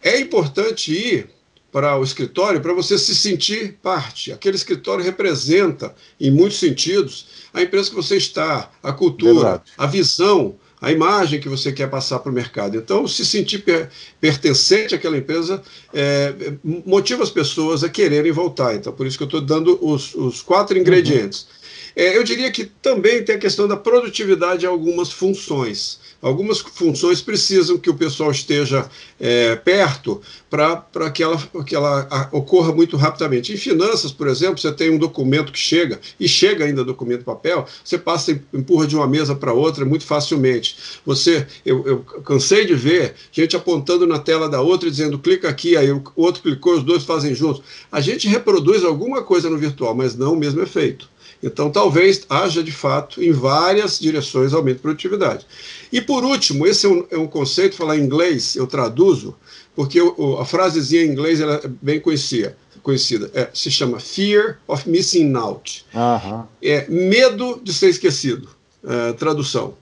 É 0.03 0.18
importante 0.18 0.92
ir 0.92 1.34
para 1.75 1.99
o 1.99 2.05
escritório 2.05 2.61
para 2.61 2.73
você 2.73 2.97
se 2.97 3.17
sentir 3.17 3.81
parte. 3.83 4.31
Aquele 4.31 4.55
escritório 4.55 5.05
representa, 5.05 5.93
em 6.21 6.31
muitos 6.31 6.61
sentidos, 6.61 7.27
a 7.53 7.63
empresa 7.63 7.91
que 7.91 7.97
você 7.97 8.17
está, 8.17 8.71
a 8.81 8.93
cultura, 8.93 9.61
a 9.77 9.85
visão, 9.85 10.55
a 10.81 10.93
imagem 10.93 11.41
que 11.41 11.49
você 11.49 11.73
quer 11.73 11.91
passar 11.91 12.21
para 12.21 12.31
o 12.31 12.33
mercado. 12.33 12.77
Então, 12.77 13.09
se 13.09 13.27
sentir 13.27 13.65
per 13.65 13.91
pertencente 14.21 14.95
àquela 14.95 15.19
empresa 15.19 15.61
é, 15.93 16.33
motiva 16.63 17.25
as 17.25 17.31
pessoas 17.31 17.83
a 17.83 17.89
quererem 17.89 18.31
voltar. 18.31 18.77
Então, 18.77 18.93
por 18.93 19.05
isso 19.05 19.17
que 19.17 19.25
eu 19.25 19.29
estou 19.29 19.41
dando 19.41 19.77
os, 19.85 20.15
os 20.15 20.43
quatro 20.43 20.79
ingredientes. 20.79 21.41
Uhum. 21.41 21.65
É, 21.97 22.17
eu 22.17 22.23
diria 22.23 22.53
que 22.53 22.67
também 22.67 23.25
tem 23.25 23.35
a 23.35 23.39
questão 23.39 23.67
da 23.67 23.77
produtividade 23.77 24.65
em 24.65 24.69
algumas 24.69 25.11
funções. 25.11 25.99
Algumas 26.25 26.61
funções 26.61 27.21
precisam 27.21 27.77
que 27.77 27.91
o 27.91 27.95
pessoal 27.95 28.31
esteja 28.31 28.89
é, 29.21 29.57
perto 29.57 30.23
para 30.49 31.11
que 31.11 31.23
ela, 31.23 31.37
que 31.67 31.77
ela 31.77 32.31
ocorra 32.33 32.73
muito 32.73 32.97
rapidamente. 32.97 33.53
Em 33.53 33.59
finanças, 33.59 34.11
por 34.11 34.27
exemplo, 34.27 34.57
você 34.57 34.73
tem 34.73 34.89
um 34.89 34.97
documento 34.97 35.53
que 35.53 35.59
chega, 35.59 36.01
e 36.19 36.27
chega 36.27 36.65
ainda 36.65 36.83
documento 36.83 37.27
papel, 37.27 37.67
você 37.85 37.99
passa 37.99 38.41
empurra 38.55 38.87
de 38.87 38.97
uma 38.97 39.07
mesa 39.07 39.35
para 39.35 39.53
outra 39.53 39.85
muito 39.85 40.07
facilmente. 40.07 40.79
Você, 41.05 41.47
eu, 41.63 41.87
eu, 41.87 41.99
cansei 42.25 42.65
de 42.65 42.75
ver 42.75 43.15
gente 43.31 43.55
apontando 43.55 44.07
na 44.07 44.19
tela 44.19 44.49
da 44.49 44.63
outra 44.63 44.89
e 44.89 44.91
dizendo 44.91 45.19
clica 45.19 45.51
aqui, 45.51 45.77
aí 45.77 45.93
o 45.93 46.03
outro 46.17 46.41
clicou, 46.41 46.79
os 46.79 46.83
dois 46.83 47.05
fazem 47.05 47.35
juntos. 47.35 47.63
A 47.93 48.01
gente 48.01 48.27
reproduz 48.29 48.83
alguma 48.83 49.23
coisa 49.23 49.51
no 49.51 49.59
virtual, 49.59 49.95
mas 49.95 50.17
não 50.17 50.33
o 50.33 50.39
mesmo 50.39 50.63
efeito. 50.63 51.07
Então, 51.45 51.71
talvez 51.71 52.23
haja 52.31 52.63
de 52.63 52.73
fato 52.73 53.23
em 53.23 53.31
várias 53.31 53.99
direções 53.99 54.55
aumento 54.55 54.77
de 54.77 54.83
produtividade. 54.83 55.47
E 55.93 56.01
por 56.01 56.25
último, 56.25 56.67
esse 56.67 56.87
é 56.87 56.89
um, 56.89 57.07
é 57.11 57.19
um 57.19 57.27
conceito, 57.27 57.77
falar 57.77 57.99
em 57.99 58.03
inglês, 58.03 58.57
eu 58.57 58.67
traduzo, 58.67 59.37
porque 59.77 60.01
o, 60.01 60.39
a 60.39 60.47
frasezinha 60.47 61.05
em 61.05 61.11
inglês 61.11 61.41
ela 61.41 61.61
é 61.63 61.69
bem 61.69 62.01
conhecida, 62.01 62.57
conhecida 62.83 63.31
é, 63.35 63.51
se 63.53 63.71
chama 63.71 64.01
Fear 64.01 64.59
of 64.67 64.89
Missing 64.89 65.35
Out. 65.35 65.85
Uhum. 65.93 66.45
É 66.63 66.87
medo 66.89 67.61
de 67.63 67.75
ser 67.75 67.91
esquecido, 67.91 68.49
é, 68.83 69.13
tradução. 69.13 69.75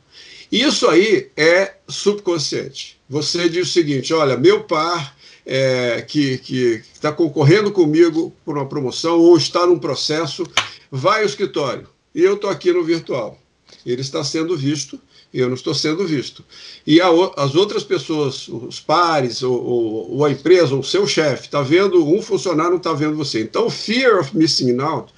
Isso 0.50 0.88
aí 0.88 1.30
é 1.36 1.74
subconsciente. 1.88 3.00
Você 3.08 3.48
diz 3.48 3.68
o 3.68 3.72
seguinte: 3.72 4.12
olha, 4.12 4.36
meu 4.36 4.64
par 4.64 5.16
é, 5.44 6.02
que 6.02 6.82
está 6.92 7.12
concorrendo 7.12 7.70
comigo 7.72 8.34
por 8.44 8.56
uma 8.56 8.66
promoção 8.66 9.18
ou 9.18 9.36
está 9.36 9.66
num 9.66 9.78
processo, 9.78 10.46
vai 10.90 11.20
ao 11.20 11.26
escritório. 11.26 11.88
E 12.14 12.22
eu 12.22 12.34
estou 12.34 12.50
aqui 12.50 12.72
no 12.72 12.84
virtual. 12.84 13.38
Ele 13.84 14.00
está 14.00 14.22
sendo 14.22 14.56
visto 14.56 15.00
eu 15.32 15.48
não 15.48 15.54
estou 15.54 15.74
sendo 15.74 16.06
visto. 16.06 16.44
E 16.86 17.00
a, 17.00 17.08
as 17.36 17.54
outras 17.54 17.82
pessoas, 17.82 18.48
os 18.48 18.78
pares, 18.78 19.42
ou, 19.42 19.64
ou, 19.64 20.16
ou 20.16 20.24
a 20.24 20.30
empresa, 20.30 20.74
ou 20.74 20.80
o 20.80 20.84
seu 20.84 21.06
chefe, 21.06 21.46
está 21.46 21.62
vendo 21.62 22.06
um 22.06 22.20
funcionário, 22.20 22.72
não 22.72 22.78
está 22.78 22.92
vendo 22.92 23.16
você. 23.16 23.40
Então, 23.40 23.70
fear 23.70 24.20
of 24.20 24.36
missing 24.36 24.78
out, 24.80 25.12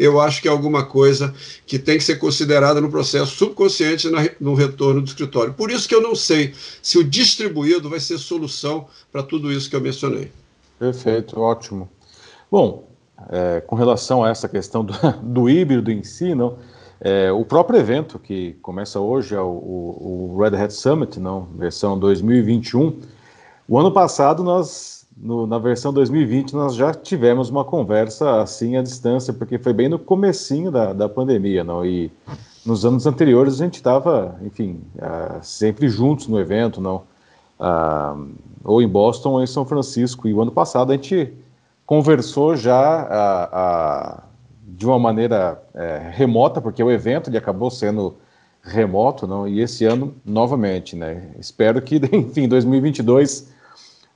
eu 0.00 0.18
acho 0.18 0.40
que 0.40 0.48
é 0.48 0.50
alguma 0.50 0.84
coisa 0.86 1.34
que 1.66 1.78
tem 1.78 1.98
que 1.98 2.04
ser 2.04 2.16
considerada 2.16 2.80
no 2.80 2.90
processo 2.90 3.36
subconsciente 3.36 4.08
na, 4.08 4.28
no 4.40 4.54
retorno 4.54 5.02
do 5.02 5.08
escritório. 5.08 5.52
Por 5.52 5.70
isso 5.70 5.86
que 5.86 5.94
eu 5.94 6.00
não 6.00 6.14
sei 6.14 6.54
se 6.82 6.96
o 6.96 7.04
distribuído 7.04 7.90
vai 7.90 8.00
ser 8.00 8.16
solução 8.16 8.86
para 9.12 9.22
tudo 9.22 9.52
isso 9.52 9.68
que 9.68 9.76
eu 9.76 9.80
mencionei. 9.80 10.32
Perfeito, 10.78 11.38
ótimo. 11.38 11.86
Bom, 12.50 12.88
é, 13.28 13.60
com 13.60 13.76
relação 13.76 14.24
a 14.24 14.30
essa 14.30 14.48
questão 14.48 14.82
do, 14.82 14.94
do 15.22 15.50
híbrido 15.50 15.90
em 15.92 16.02
si, 16.02 16.34
não, 16.34 16.56
é, 17.00 17.30
o 17.30 17.44
próprio 17.44 17.78
evento, 17.78 18.18
que 18.18 18.54
começa 18.62 18.98
hoje, 19.00 19.34
é 19.34 19.40
o, 19.40 19.46
o, 19.46 20.38
Red 20.38 20.56
Hat 20.56 20.72
Summit, 20.72 21.20
não, 21.20 21.46
versão 21.56 21.98
2021. 21.98 23.00
O 23.68 23.78
ano 23.78 23.92
passado, 23.92 24.42
nós, 24.42 24.99
no, 25.20 25.46
na 25.46 25.58
versão 25.58 25.92
2020, 25.92 26.54
nós 26.54 26.74
já 26.74 26.94
tivemos 26.94 27.50
uma 27.50 27.64
conversa 27.64 28.40
assim 28.40 28.76
à 28.76 28.82
distância, 28.82 29.32
porque 29.32 29.58
foi 29.58 29.72
bem 29.72 29.88
no 29.88 29.98
comecinho 29.98 30.70
da, 30.70 30.92
da 30.92 31.08
pandemia, 31.08 31.62
não? 31.62 31.84
E 31.84 32.10
nos 32.64 32.84
anos 32.84 33.06
anteriores 33.06 33.60
a 33.60 33.64
gente 33.64 33.74
estava, 33.74 34.38
enfim, 34.42 34.80
uh, 34.96 35.38
sempre 35.42 35.88
juntos 35.88 36.26
no 36.26 36.40
evento, 36.40 36.80
não? 36.80 37.02
Uh, 37.58 38.30
ou 38.64 38.80
em 38.80 38.88
Boston 38.88 39.32
ou 39.32 39.42
em 39.42 39.46
São 39.46 39.64
Francisco. 39.64 40.26
E 40.26 40.32
o 40.32 40.40
ano 40.40 40.50
passado 40.50 40.90
a 40.90 40.94
gente 40.94 41.32
conversou 41.84 42.56
já 42.56 44.22
uh, 44.22 44.22
de 44.62 44.86
uma 44.86 44.98
maneira 44.98 45.62
é, 45.74 46.10
remota, 46.12 46.60
porque 46.60 46.82
o 46.82 46.90
evento 46.90 47.28
ele 47.28 47.36
acabou 47.36 47.70
sendo 47.70 48.14
remoto, 48.62 49.26
não? 49.26 49.46
E 49.46 49.60
esse 49.60 49.84
ano 49.84 50.14
novamente, 50.24 50.96
né? 50.96 51.30
Espero 51.38 51.82
que, 51.82 51.96
enfim, 52.12 52.48
2022 52.48 53.52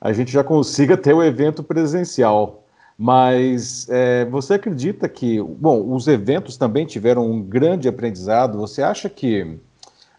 a 0.00 0.12
gente 0.12 0.30
já 0.30 0.44
consiga 0.44 0.96
ter 0.96 1.12
o 1.12 1.22
evento 1.22 1.62
presencial. 1.62 2.64
Mas 2.96 3.88
é, 3.88 4.24
você 4.26 4.54
acredita 4.54 5.08
que, 5.08 5.42
bom, 5.42 5.92
os 5.94 6.06
eventos 6.06 6.56
também 6.56 6.86
tiveram 6.86 7.28
um 7.28 7.42
grande 7.42 7.88
aprendizado? 7.88 8.58
Você 8.58 8.82
acha 8.82 9.08
que 9.08 9.58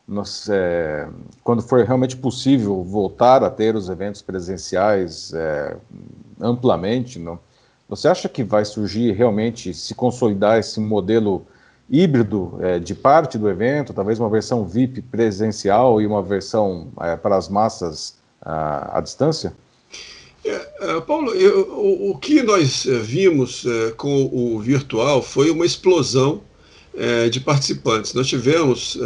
nós, 0.08 0.50
é, 0.50 1.08
quando 1.44 1.62
for 1.62 1.84
realmente 1.84 2.18
possível 2.18 2.84
voltar 2.84 3.44
a 3.44 3.50
ter 3.50 3.76
os 3.76 3.90
eventos 3.90 4.22
presenciais 4.22 5.34
é, 5.34 5.78
amplamente, 6.40 7.18
não? 7.18 7.40
Você 7.88 8.08
acha 8.08 8.28
que 8.28 8.44
vai 8.44 8.66
surgir 8.66 9.12
realmente, 9.12 9.74
se 9.74 9.94
consolidar 9.94 10.58
esse 10.58 10.80
modelo 10.80 11.46
híbrido 11.90 12.58
é, 12.60 12.80
de 12.80 12.96
parte 12.96 13.38
do 13.38 13.48
evento, 13.48 13.94
talvez 13.94 14.20
uma 14.20 14.30
versão 14.30 14.66
VIP 14.66 15.04
presencial 15.04 16.02
e 16.02 16.08
uma 16.08 16.22
versão 16.22 16.88
é, 17.00 17.16
para 17.16 17.38
as 17.38 17.48
massas 17.48 18.18
à, 18.42 18.98
à 18.98 19.02
distância? 19.02 19.54
É, 20.86 21.02
Paulo, 21.02 21.32
eu, 21.32 21.62
o, 21.72 22.12
o, 22.12 22.18
que 22.18 22.44
nós 22.44 22.86
é, 22.86 23.00
vimos 23.00 23.66
é, 23.66 23.92
com 23.92 24.30
o 24.32 24.60
virtual 24.60 25.24
foi 25.24 25.50
uma 25.50 25.66
explosão 25.66 26.44
é, 26.96 27.28
de 27.28 27.40
participantes. 27.40 28.14
Nós 28.14 28.28
tivemos, 28.28 28.98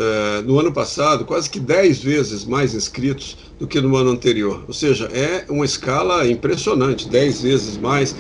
no 0.46 0.60
ano 0.60 0.72
passado, 0.72 1.26
quase 1.26 1.50
que 1.50 1.60
10 1.60 2.04
vezes 2.04 2.46
mais 2.46 2.76
inscritos 2.76 3.38
do 3.58 3.66
que 3.66 3.80
no 3.82 3.96
ano 3.96 4.12
anterior. 4.12 4.64
Ou 4.68 4.74
seja, 4.74 5.06
é 5.06 5.46
uma 5.50 5.66
escala 5.66 6.28
impressionante 6.28 7.10
10 7.10 7.42
vezes 7.42 7.78
mais 7.78 8.16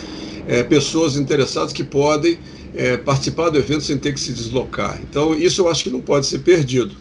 pessoas 0.67 1.15
interessadas 1.15 1.71
que 1.71 1.83
podem 1.83 2.39
participar 3.05 3.49
do 3.49 3.59
evento 3.59 3.83
sem 3.83 3.95
ter 3.99 4.11
que 4.13 4.19
se 4.19 4.33
deslocar. 4.33 4.99
Então, 5.07 5.35
isso 5.35 5.61
eu 5.61 5.69
acho 5.69 5.83
que 5.83 5.91
não 5.91 6.01
pode 6.01 6.25
ser 6.25 6.39
perdido. 6.39 6.95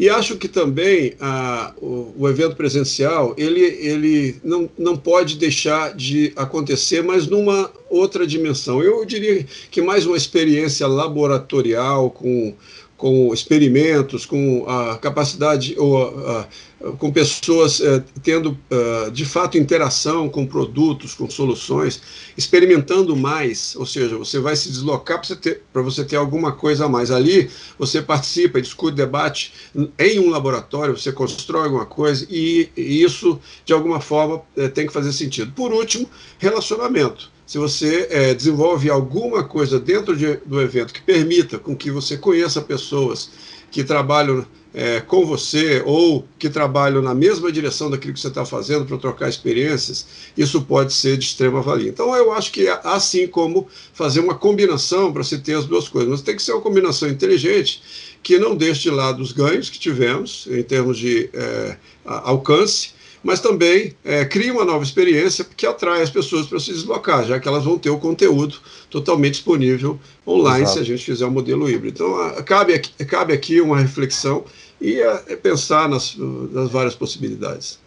E 0.00 0.08
acho 0.08 0.38
que 0.38 0.48
também 0.48 1.12
a, 1.20 1.74
o, 1.76 2.14
o, 2.20 2.26
evento 2.26 2.56
presencial 2.56 3.34
ele, 3.36 3.60
ele 3.60 4.40
não, 4.42 4.66
não 4.78 4.96
pode 4.96 5.36
deixar 5.36 5.94
de 5.94 6.32
acontecer, 6.36 7.02
mas 7.02 7.26
numa 7.26 7.70
outra 7.90 8.26
dimensão. 8.26 8.82
Eu 8.82 9.04
diria 9.04 9.44
que 9.70 9.82
mais 9.82 10.06
uma 10.06 10.16
experiência 10.16 10.86
laboratorial 10.86 12.10
com 12.10 12.54
com 13.00 13.32
experimentos, 13.32 14.26
com 14.26 14.68
a 14.68 14.98
capacidade, 14.98 15.74
ou, 15.78 16.06
a, 16.06 16.46
a, 16.84 16.92
com 16.98 17.10
pessoas 17.10 17.80
é, 17.80 18.04
tendo 18.22 18.50
uh, 18.50 19.10
de 19.10 19.24
fato 19.24 19.56
interação 19.56 20.28
com 20.28 20.46
produtos, 20.46 21.14
com 21.14 21.28
soluções, 21.30 22.02
experimentando 22.36 23.16
mais, 23.16 23.74
ou 23.74 23.86
seja, 23.86 24.18
você 24.18 24.38
vai 24.38 24.54
se 24.54 24.68
deslocar 24.68 25.18
para 25.18 25.34
você, 25.34 25.62
você 25.72 26.04
ter 26.04 26.16
alguma 26.16 26.52
coisa 26.52 26.84
a 26.84 26.88
mais. 26.90 27.10
Ali 27.10 27.50
você 27.78 28.02
participa, 28.02 28.60
discute, 28.60 28.94
debate 28.94 29.54
em 29.98 30.20
um 30.20 30.28
laboratório, 30.28 30.94
você 30.94 31.10
constrói 31.10 31.64
alguma 31.64 31.86
coisa 31.86 32.26
e, 32.28 32.68
e 32.76 33.02
isso, 33.02 33.40
de 33.64 33.72
alguma 33.72 34.02
forma, 34.02 34.42
é, 34.58 34.68
tem 34.68 34.86
que 34.86 34.92
fazer 34.92 35.14
sentido. 35.14 35.52
Por 35.52 35.72
último, 35.72 36.06
relacionamento 36.38 37.30
se 37.50 37.58
você 37.58 38.06
é, 38.10 38.32
desenvolve 38.32 38.88
alguma 38.88 39.42
coisa 39.42 39.80
dentro 39.80 40.16
de, 40.16 40.36
do 40.46 40.60
evento 40.60 40.94
que 40.94 41.02
permita 41.02 41.58
com 41.58 41.74
que 41.74 41.90
você 41.90 42.16
conheça 42.16 42.60
pessoas 42.60 43.28
que 43.72 43.82
trabalham 43.82 44.46
é, 44.72 45.00
com 45.00 45.26
você 45.26 45.82
ou 45.84 46.24
que 46.38 46.48
trabalham 46.48 47.02
na 47.02 47.12
mesma 47.12 47.50
direção 47.50 47.90
daquilo 47.90 48.14
que 48.14 48.20
você 48.20 48.28
está 48.28 48.44
fazendo 48.44 48.86
para 48.86 48.96
trocar 48.98 49.28
experiências, 49.28 50.06
isso 50.38 50.62
pode 50.62 50.92
ser 50.92 51.16
de 51.16 51.24
extrema 51.24 51.60
valia. 51.60 51.88
Então, 51.88 52.14
eu 52.14 52.32
acho 52.32 52.52
que 52.52 52.68
assim 52.84 53.26
como 53.26 53.66
fazer 53.92 54.20
uma 54.20 54.36
combinação 54.36 55.12
para 55.12 55.24
se 55.24 55.36
ter 55.38 55.54
as 55.54 55.66
duas 55.66 55.88
coisas, 55.88 56.08
mas 56.08 56.22
tem 56.22 56.36
que 56.36 56.42
ser 56.44 56.52
uma 56.52 56.62
combinação 56.62 57.08
inteligente 57.08 57.82
que 58.22 58.38
não 58.38 58.54
deixe 58.54 58.82
de 58.82 58.90
lado 58.90 59.20
os 59.20 59.32
ganhos 59.32 59.68
que 59.68 59.80
tivemos 59.80 60.46
em 60.48 60.62
termos 60.62 60.96
de 60.96 61.28
é, 61.34 61.76
alcance 62.04 62.99
mas 63.22 63.40
também 63.40 63.94
é, 64.04 64.24
cria 64.24 64.52
uma 64.52 64.64
nova 64.64 64.82
experiência 64.82 65.44
que 65.44 65.66
atrai 65.66 66.02
as 66.02 66.10
pessoas 66.10 66.46
para 66.46 66.58
se 66.58 66.72
deslocar, 66.72 67.24
já 67.24 67.38
que 67.38 67.46
elas 67.46 67.64
vão 67.64 67.78
ter 67.78 67.90
o 67.90 67.98
conteúdo 67.98 68.56
totalmente 68.88 69.34
disponível 69.34 69.98
online 70.26 70.62
Exato. 70.62 70.78
se 70.78 70.82
a 70.82 70.84
gente 70.84 71.04
fizer 71.04 71.26
um 71.26 71.30
modelo 71.30 71.68
híbrido. 71.68 72.02
Então, 72.02 72.20
a, 72.20 72.42
cabe, 72.42 72.74
aqui, 72.74 73.04
cabe 73.04 73.32
aqui 73.32 73.60
uma 73.60 73.78
reflexão 73.78 74.44
e 74.80 75.02
a, 75.02 75.22
é 75.28 75.36
pensar 75.36 75.88
nas, 75.88 76.16
nas 76.16 76.70
várias 76.70 76.94
possibilidades. 76.94 77.78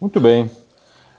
Muito 0.00 0.20
bem. 0.20 0.50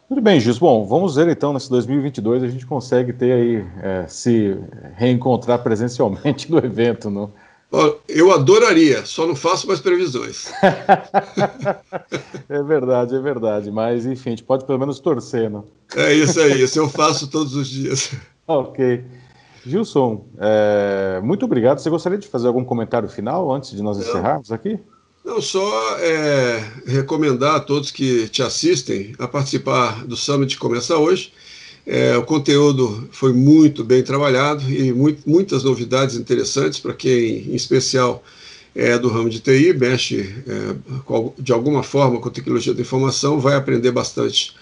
Muito 0.10 0.22
bem, 0.22 0.40
Gis. 0.40 0.58
Bom, 0.58 0.86
vamos 0.86 1.16
ver 1.16 1.28
então 1.28 1.52
nesse 1.52 1.70
2022 1.70 2.44
a 2.44 2.48
gente 2.48 2.66
consegue 2.66 3.12
ter 3.12 3.32
aí, 3.32 3.66
é, 3.82 4.06
se 4.08 4.58
reencontrar 4.96 5.62
presencialmente 5.62 6.50
no 6.52 6.58
evento, 6.60 7.10
não? 7.10 7.32
Eu 8.08 8.32
adoraria, 8.32 9.06
só 9.06 9.28
não 9.28 9.36
faço 9.36 9.68
mais 9.68 9.82
previsões. 9.82 10.52
é 12.48 12.64
verdade, 12.64 13.16
é 13.16 13.20
verdade. 13.20 13.70
Mas, 13.70 14.06
enfim, 14.06 14.30
a 14.30 14.32
gente 14.32 14.44
pode 14.44 14.66
pelo 14.66 14.80
menos 14.80 15.00
torcer, 15.00 15.50
não? 15.50 15.66
É 15.96 16.14
isso 16.14 16.40
aí, 16.40 16.62
isso 16.62 16.80
eu 16.80 16.88
faço 16.88 17.30
todos 17.30 17.56
os 17.56 17.68
dias. 17.68 18.12
ok. 18.48 19.04
Gilson, 19.66 20.26
é, 20.38 21.20
muito 21.22 21.44
obrigado. 21.44 21.80
Você 21.80 21.90
gostaria 21.90 22.18
de 22.18 22.28
fazer 22.28 22.48
algum 22.48 22.64
comentário 22.64 23.10
final 23.10 23.52
antes 23.54 23.72
de 23.72 23.84
nós 23.84 23.98
encerrarmos 23.98 24.50
aqui? 24.50 24.80
Não, 25.26 25.42
só 25.42 25.98
é, 26.00 26.64
recomendar 26.86 27.56
a 27.56 27.60
todos 27.60 27.92
que 27.92 28.30
te 28.30 28.42
assistem 28.42 29.14
a 29.20 29.28
participar 29.28 30.06
do 30.06 30.16
Summit 30.16 30.56
que 30.56 30.62
começa 30.62 30.98
hoje. 30.98 31.34
É, 31.90 32.18
o 32.18 32.24
conteúdo 32.24 33.08
foi 33.14 33.32
muito 33.32 33.82
bem 33.82 34.04
trabalhado 34.04 34.62
e 34.70 34.92
muito, 34.92 35.28
muitas 35.28 35.64
novidades 35.64 36.18
interessantes 36.18 36.82
para 36.82 36.94
quem, 36.94 37.50
em 37.50 37.56
especial, 37.56 38.22
é 38.76 38.98
do 38.98 39.08
ramo 39.08 39.30
de 39.30 39.40
TI, 39.40 39.74
mexe 39.74 40.36
é, 40.46 40.76
de 41.40 41.54
alguma 41.54 41.82
forma 41.82 42.20
com 42.20 42.30
tecnologia 42.30 42.74
da 42.74 42.82
informação, 42.82 43.40
vai 43.40 43.56
aprender 43.56 43.92
bastante 43.92 44.54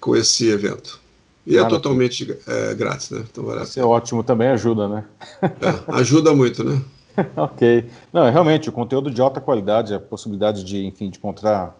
com 0.00 0.16
esse 0.16 0.48
evento. 0.48 1.00
E 1.46 1.56
é 1.56 1.64
totalmente 1.64 2.36
é, 2.46 2.74
grátis, 2.74 3.10
né? 3.10 3.24
Então, 3.30 3.44
vale 3.44 3.62
Isso 3.62 3.78
é 3.78 3.84
ótimo 3.84 4.24
também, 4.24 4.48
ajuda, 4.48 4.88
né? 4.88 5.04
É, 5.40 5.92
ajuda 5.94 6.34
muito, 6.34 6.64
né? 6.64 6.82
ok. 7.36 7.86
Não, 8.12 8.26
é 8.26 8.30
realmente 8.30 8.68
o 8.68 8.72
conteúdo 8.72 9.08
de 9.08 9.20
alta 9.20 9.40
qualidade, 9.40 9.94
a 9.94 10.00
possibilidade 10.00 10.64
de, 10.64 10.84
enfim, 10.84 11.10
de 11.10 11.18
encontrar 11.18 11.76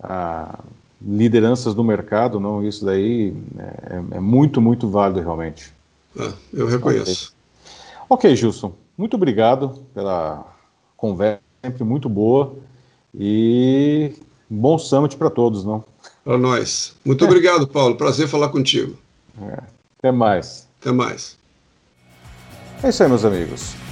ah, 0.00 0.60
lideranças 1.00 1.74
do 1.74 1.84
mercado, 1.84 2.40
não, 2.40 2.66
isso 2.66 2.84
daí 2.84 3.34
é, 3.58 4.16
é 4.16 4.20
muito, 4.20 4.60
muito 4.60 4.88
válido 4.88 5.20
realmente. 5.20 5.72
Ah, 6.18 6.32
eu 6.52 6.66
reconheço. 6.66 7.34
Okay. 8.08 8.30
ok, 8.30 8.36
Gilson, 8.36 8.72
muito 8.96 9.14
obrigado 9.14 9.80
pela 9.94 10.44
conversa, 10.96 11.40
sempre 11.62 11.84
muito 11.84 12.08
boa 12.08 12.56
e 13.14 14.12
bom 14.50 14.78
summit 14.78 15.16
para 15.16 15.30
todos, 15.30 15.64
não? 15.64 15.84
Para 16.24 16.36
nós. 16.36 16.94
Muito 17.04 17.24
obrigado, 17.24 17.66
Paulo. 17.66 17.96
Prazer 17.96 18.28
falar 18.28 18.48
contigo. 18.48 18.96
É. 19.40 19.62
Até 19.98 20.12
mais. 20.12 20.68
Até 20.80 20.92
mais. 20.92 21.38
É 22.82 22.88
isso 22.88 23.02
aí, 23.02 23.08
meus 23.08 23.24
amigos. 23.24 23.87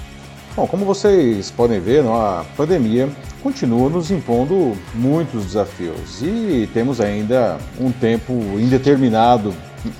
Bom, 0.56 0.66
como 0.66 0.86
vocês 0.86 1.50
podem 1.50 1.78
ver, 1.80 2.02
a 2.06 2.42
pandemia 2.56 3.10
continua 3.42 3.90
nos 3.90 4.10
impondo 4.10 4.74
muitos 4.94 5.44
desafios 5.44 6.22
e 6.22 6.66
temos 6.72 6.98
ainda 6.98 7.58
um 7.78 7.92
tempo 7.92 8.32
indeterminado 8.32 9.52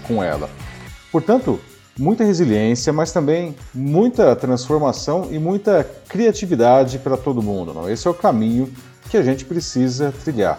com 0.09 0.25
ela. 0.25 0.49
Portanto, 1.13 1.61
muita 1.99 2.25
resiliência, 2.25 2.91
mas 2.91 3.13
também 3.13 3.55
muita 3.75 4.35
transformação 4.35 5.29
e 5.31 5.39
muita 5.39 5.87
criatividade 6.09 7.01
para 7.01 7.19
todo 7.19 7.43
mundo. 7.43 7.75
Não? 7.75 7.91
Esse 7.91 8.09
é 8.09 8.11
o 8.11 8.15
caminho 8.15 8.73
que 9.11 9.19
a 9.19 9.23
gente 9.23 9.45
precisa 9.45 10.11
trilhar. 10.25 10.59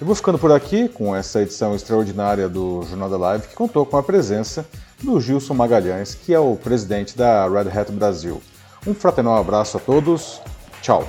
Eu 0.00 0.06
vou 0.06 0.14
ficando 0.14 0.38
por 0.38 0.52
aqui 0.52 0.88
com 0.88 1.16
essa 1.16 1.42
edição 1.42 1.74
extraordinária 1.74 2.48
do 2.48 2.84
Jornal 2.88 3.10
da 3.10 3.16
Live, 3.16 3.48
que 3.48 3.56
contou 3.56 3.84
com 3.84 3.96
a 3.96 4.04
presença 4.04 4.64
do 5.02 5.20
Gilson 5.20 5.54
Magalhães, 5.54 6.14
que 6.14 6.32
é 6.32 6.38
o 6.38 6.54
presidente 6.54 7.18
da 7.18 7.48
Red 7.48 7.76
Hat 7.76 7.90
Brasil. 7.90 8.40
Um 8.86 8.94
fraternal 8.94 9.38
abraço 9.38 9.76
a 9.76 9.80
todos. 9.80 10.40
Tchau. 10.80 11.06